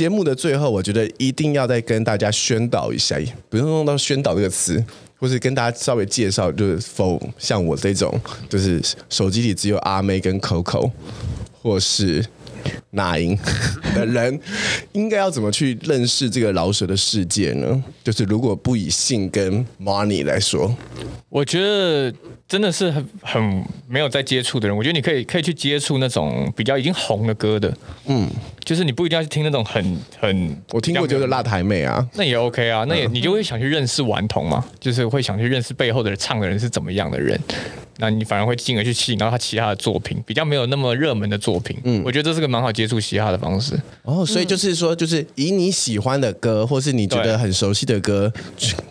[0.00, 3.20] 节目的最后，我觉得一定要再跟大家宣导一下，
[3.50, 4.82] 不用用到宣导这个词，
[5.18, 8.80] 或是跟大家稍微介绍，就是否像我这种，就是
[9.10, 10.90] 手机里只有阿妹跟 Coco，
[11.60, 12.24] 或是
[12.90, 13.38] 那英
[13.94, 14.40] 的人，
[14.92, 17.84] 应该要怎么去认识这个饶舌的世界呢？
[18.02, 20.74] 就是如果不以性跟 money 来说，
[21.28, 22.12] 我觉得。
[22.50, 27.72] 真的是很很没有在接触的人，我觉得你可以可以去接触那种比较已经红的歌的，
[28.06, 28.28] 嗯，
[28.64, 37.40] 就是你不一定要去听那种很很，我听过就是辣台妹啊，那也 OK 啊，那也你就会想去认识顽童嘛，就是会想去认识背后的人唱的人是怎么样的人，
[38.00, 43.80] 那你反而会进而去吸引到他其他的作品，比较没有那么热门的作品，嗯，我觉得这是个蛮好接触嘻哈的方式。
[44.02, 48.32] 哦，所以就是说，就是以你喜欢的歌，或是你觉得很熟悉的歌，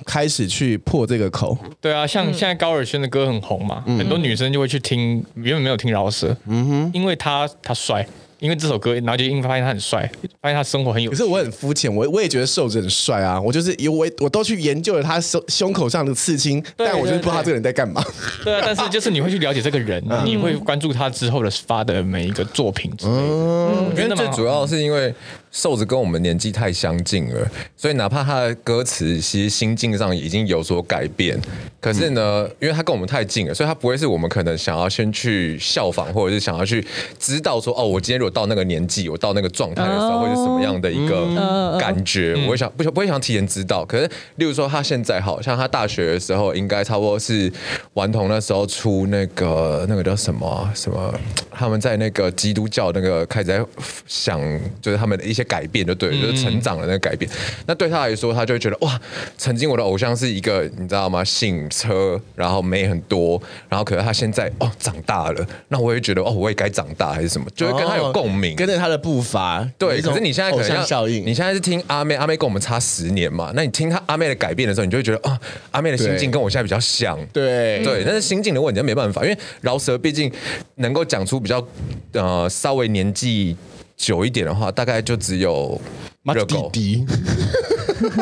[0.06, 1.58] 开始去破这个口。
[1.82, 8.08] 对啊，像现在高尔宣的歌很红嘛，很多女生就会去听，原本没有听饶舌，嗯哼，因为他他帅。
[8.40, 10.10] 因为这首歌，然后就因为发现他很帅，
[10.42, 11.12] 发现他生活很有。
[11.12, 18.04] 可是我很肤浅，我我也觉得瘦子很帅啊，我就是有我我都去研究了他胸胸口上的刺青，但我就是不知道他这个人在干嘛。
[18.44, 23.20] 对啊，但是就是你会去了解这个人，嗯、你会关注他之后的发的每一个作品之类的。
[23.20, 25.14] 嗯，因为最主要是因为。
[25.52, 31.40] 瘦子跟我们年纪太相近了，所以哪怕他的歌词其实心境上已经有所改变，
[31.82, 36.86] 可是呢，因为他跟我们太近了，所以他不会是我们可能想要先去效仿，或者是想要去
[37.18, 42.36] 知道说，哦，我今天如果到那个年纪，我到那个状态的时候，会是什么样的一个感觉？
[42.46, 43.84] 我会想不想不会想提前知道？
[43.86, 47.52] 可是，例如说他现在好像他大学的时候，应该差不多是
[47.94, 51.14] 顽童那时候出那个那个叫什么什么，
[51.52, 53.66] 他们在那个基督教那个开始在
[54.06, 54.40] 想，
[54.80, 55.44] 就是他们的一些。
[55.44, 57.32] 些改变就对，就是成长的那个改变。
[57.66, 59.00] 那对他来说，他就会觉得哇，
[59.38, 61.24] 曾经我的偶像是一个，你知道吗？
[61.24, 69.66] 姓车，然后美很多，然后可是他现在哦长大了，那我也觉得哦，我也该长大还是什么，就会跟他有共共鸣，跟着他的步伐。
[69.78, 75.40] 对，可是你现在可能效应，你现在是听阿妹，阿妹跟我们差十年嘛，那你听他阿妹的改变的时候，你就会觉得啊，
[75.72, 77.18] 阿妹的心境跟我现在比较像。
[77.32, 80.30] 对对，但是心境的问题没办法，因为饶舌毕竟
[80.76, 81.66] 能够讲出比较
[82.12, 83.56] 呃稍微年纪
[84.00, 85.80] 久一点的话，大概就只有
[86.24, 87.06] 热狗弟弟。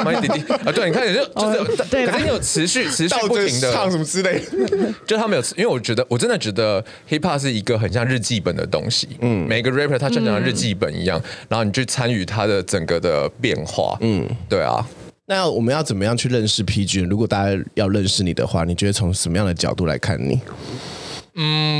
[0.04, 14.84] 麦弟弟啊，对，你看你就就是，对，可是你有持续持续不停的唱什么之类的， 就他们有，因为我觉得我真的觉得 hip hop 是一个很像日记本的东西，嗯，每个 rapper 他就像日记本一样，然后你去参与他的整个的变化，嗯，对啊。
[15.28, 17.06] 那我们要怎么样去认识 PG？
[17.08, 20.40] 如果大家要认识你的话，你觉得从什么样的角度来看你？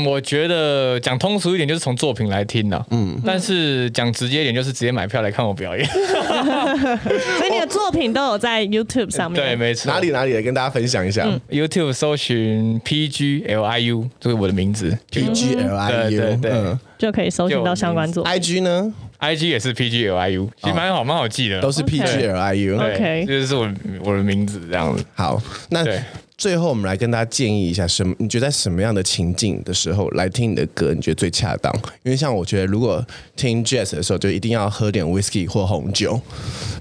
[0.02, 5.86] 嗯，我觉得讲通俗一点就是从作品来听的，嗯，但是讲直接一点就是直接买票来看我表演。
[5.88, 9.92] 所以你的作品都有在 YouTube 上面，对，没错。
[9.92, 18.32] 哪里哪里来跟大家分享一下、嗯、？YouTube 搜寻 PGLIU，这是我的名字，PGLIU，对对对、嗯，就可以搜寻到相关作品。
[18.32, 22.76] IG 呢？IG 也是 PGLIU，其实蛮好，蛮好记的，都是 PGLIU。
[22.76, 23.68] OK，这就是我
[24.04, 25.04] 我的名字这样子。
[25.14, 25.40] 好，
[25.70, 26.00] 那对。
[26.38, 28.14] 最后，我们来跟大家建议一下，什么？
[28.16, 31.74] 你觉得在什么样的情境的时候来听你的歌，你觉得最恰当？
[32.04, 36.12] 因为像我觉得，如果听 Jazz 的时候，就一定要喝点 Whisky 或红酒；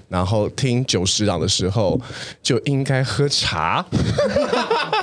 [0.09, 1.99] 然后听久石让的时候，
[2.43, 3.83] 就应该喝茶。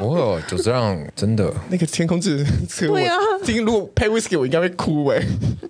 [0.01, 5.21] 哦，久石让真的那个天空之城，对啊，听如果配 Whisky，我应该会哭哎，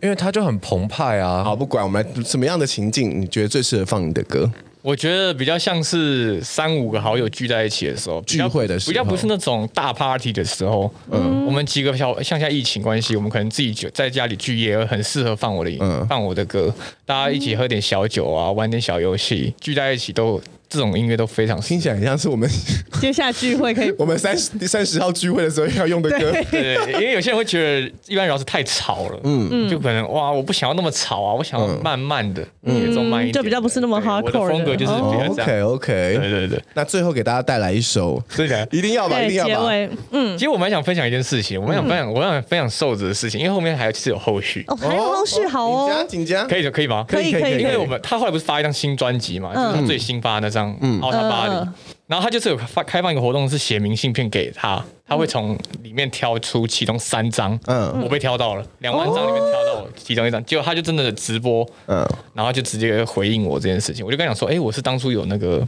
[0.03, 1.43] 因为他就很澎湃啊。
[1.43, 4.51] 好，不管我们来什么样的情境，你觉得最适合放你的歌？
[4.85, 10.93] 我觉得比较像是三五个好友聚在一起的时候，聚会的时候，比较不是那种大 party 的时候。
[11.11, 16.70] 嗯，我们几个小像现在疫情关系，我们可能自己就在家里聚也很适合放我的音，嗯，放我的歌，
[17.07, 20.39] 大家一起喝点小酒啊，玩点小游戏，聚在一起都。
[20.75, 22.49] 这种音乐都非常听起来很像是我们
[23.01, 26.33] 接下来聚会可以，我们三十第三十号聚会的时候要用的歌。
[26.51, 34.55] 对，对，因为有些人会觉得一般饶是太吵了，嗯，就可能哇，我不想要那么吵啊，我想要慢慢的节奏慢一点，就比较不是那么 hardcore 的。
[34.55, 35.62] 风格，就是比较这样。
[35.62, 36.62] OK OK，对对对。
[36.75, 39.70] 那最后给大家带来一首，对的，一定要吧，一定要吧。
[40.11, 44.64] 嗯，其实我蛮想分享一件事情，我蛮想分享，我想分享瘦子的事情，因为后面还有其实有后续。
[44.68, 47.05] 哦，还有后续，好哦，紧张，可以的，可以吗？
[47.09, 51.75] 可以可以，因为我们他后来不是发一张新专辑嘛，就是他最新发的那张，嗯，然后他发。
[52.07, 65.67] 然后他就是有发开放一个活动，是写明信片给他，他会从里面挑出其中三张，嗯，我被挑到了，两万张里面挑到其中一张，结果他就真的直播，嗯，然后就直接回应我这件事情，我就跟他讲说，哎，我是当初有那个，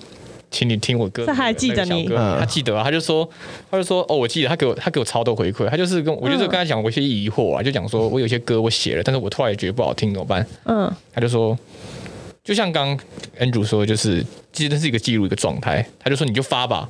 [0.50, 3.26] 请你听我歌，他还记得你，他记得啊，他就说，
[3.70, 10.46] 他就说，哦，我记得，他给我他给我超多回馈，他就是跟我就是跟他讲我一些疑惑啊，就讲说我有些歌我写了，但是我突然也觉得不好听，怎么办？
[10.66, 11.58] 嗯，他就说。
[12.46, 12.96] 就像刚
[13.40, 15.84] Andrew 说，就是其实这是一个记录一个状态。
[15.98, 16.88] 他就说你就发吧，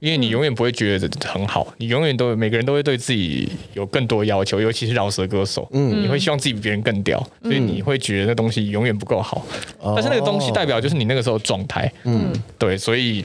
[0.00, 9.46] 因为你永远不会觉得很好，你永远都每个人都会对自己有更多要求，尤其是饶舌歌手，嗯，你会希望自己比别人更屌，所以你会觉得那东西永远不够好。
[9.80, 13.24] 但是那个东西代表就是你那个时候状态，嗯，对，所以。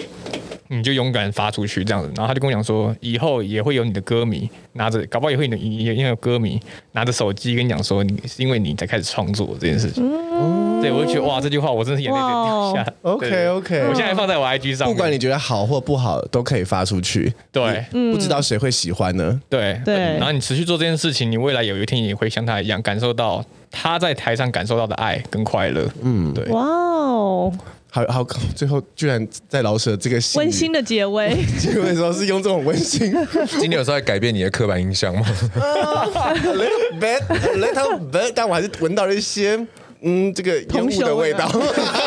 [0.72, 6.58] 你就勇敢发出去这样子，然后他就跟我讲说，以后也会有你的歌迷拿着，搞不好也会有也也有歌迷
[6.94, 10.02] 拿着手机跟你讲说，你是因为你才开始创作这件事情。
[10.04, 12.94] 嗯，对，我就觉得哇，这句话我真的是眼泪掉下。
[13.02, 17.34] OK OK，我现在放在我 IG 上，不管你觉得好或不好，都可以发出去。
[17.52, 19.42] 对，不知道谁会喜欢呢？
[19.50, 25.86] 对对，然后你持续做这件事情，你未来有一天也会像他一样，感受到他在台上感受到的爱跟快乐。
[26.02, 26.46] 嗯，对。
[26.46, 27.54] 哇哦。
[27.94, 28.24] 好好，
[28.56, 33.12] 最后居然在老舍这个温馨的结尾， 结尾的时候是用这种温馨。
[33.60, 35.26] 今天有时候在改变你的刻板印象吗
[35.56, 39.60] little bit, a little bit，但我还是闻到了一些
[40.02, 41.52] 嗯，这个烟雾的味道，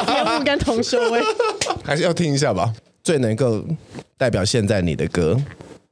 [0.09, 1.21] 烟雾跟铜臭味，
[1.85, 2.73] 还是要听一下吧。
[3.03, 3.63] 最能够
[4.17, 5.39] 代表现在你的歌。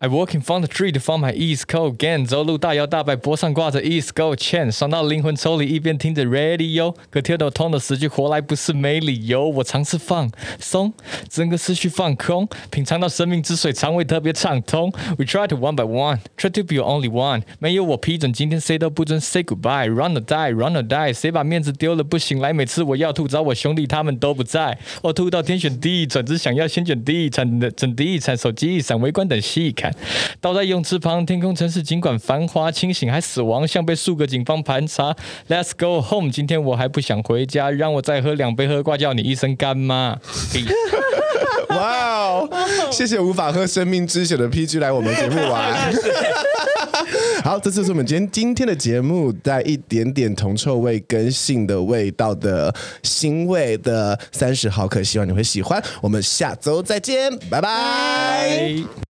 [0.05, 9.49] I walk in front the street find my East Coast gang，走路大摇大摆，脖上挂着 East Coast chain，爽到灵魂抽离，一边听着 Radio，可跳到痛的死去活来不是没理由。
[9.49, 10.29] 我尝试放
[10.59, 10.93] 松，
[11.29, 14.91] 整个思绪放空，品尝到生命之水，肠胃特别畅通。
[15.17, 19.89] We try to one by one，try to be your only one，没有我批准，今天谁都不准 say goodbye。
[19.89, 22.53] Run or die，run or die，谁把面子丢了不醒来？
[22.53, 29.92] 每次我要吐，找我兄弟他们都不在，我吐到天旋地转，只想要先卷地产的整地产，手机一闪，围观等细看。
[30.41, 35.15] 倒在泳池旁，天空城市尽管繁华，清醒还死亡，像被数个警方盘查。
[35.49, 40.19] Let's go home，今天我还不想回家，让我再喝两杯喝挂，叫你一声干妈。
[41.71, 42.49] 哇哦，
[42.91, 45.93] 谢谢无法喝生命之水的 PG 来我们节目玩。
[47.43, 52.73] 好，这就是我们今天今天的节目，带一点点铜臭味跟性的味道的
[53.03, 55.83] 腥味的三十毫克，希望你会喜欢。
[56.03, 59.12] 我们下周再见，拜拜。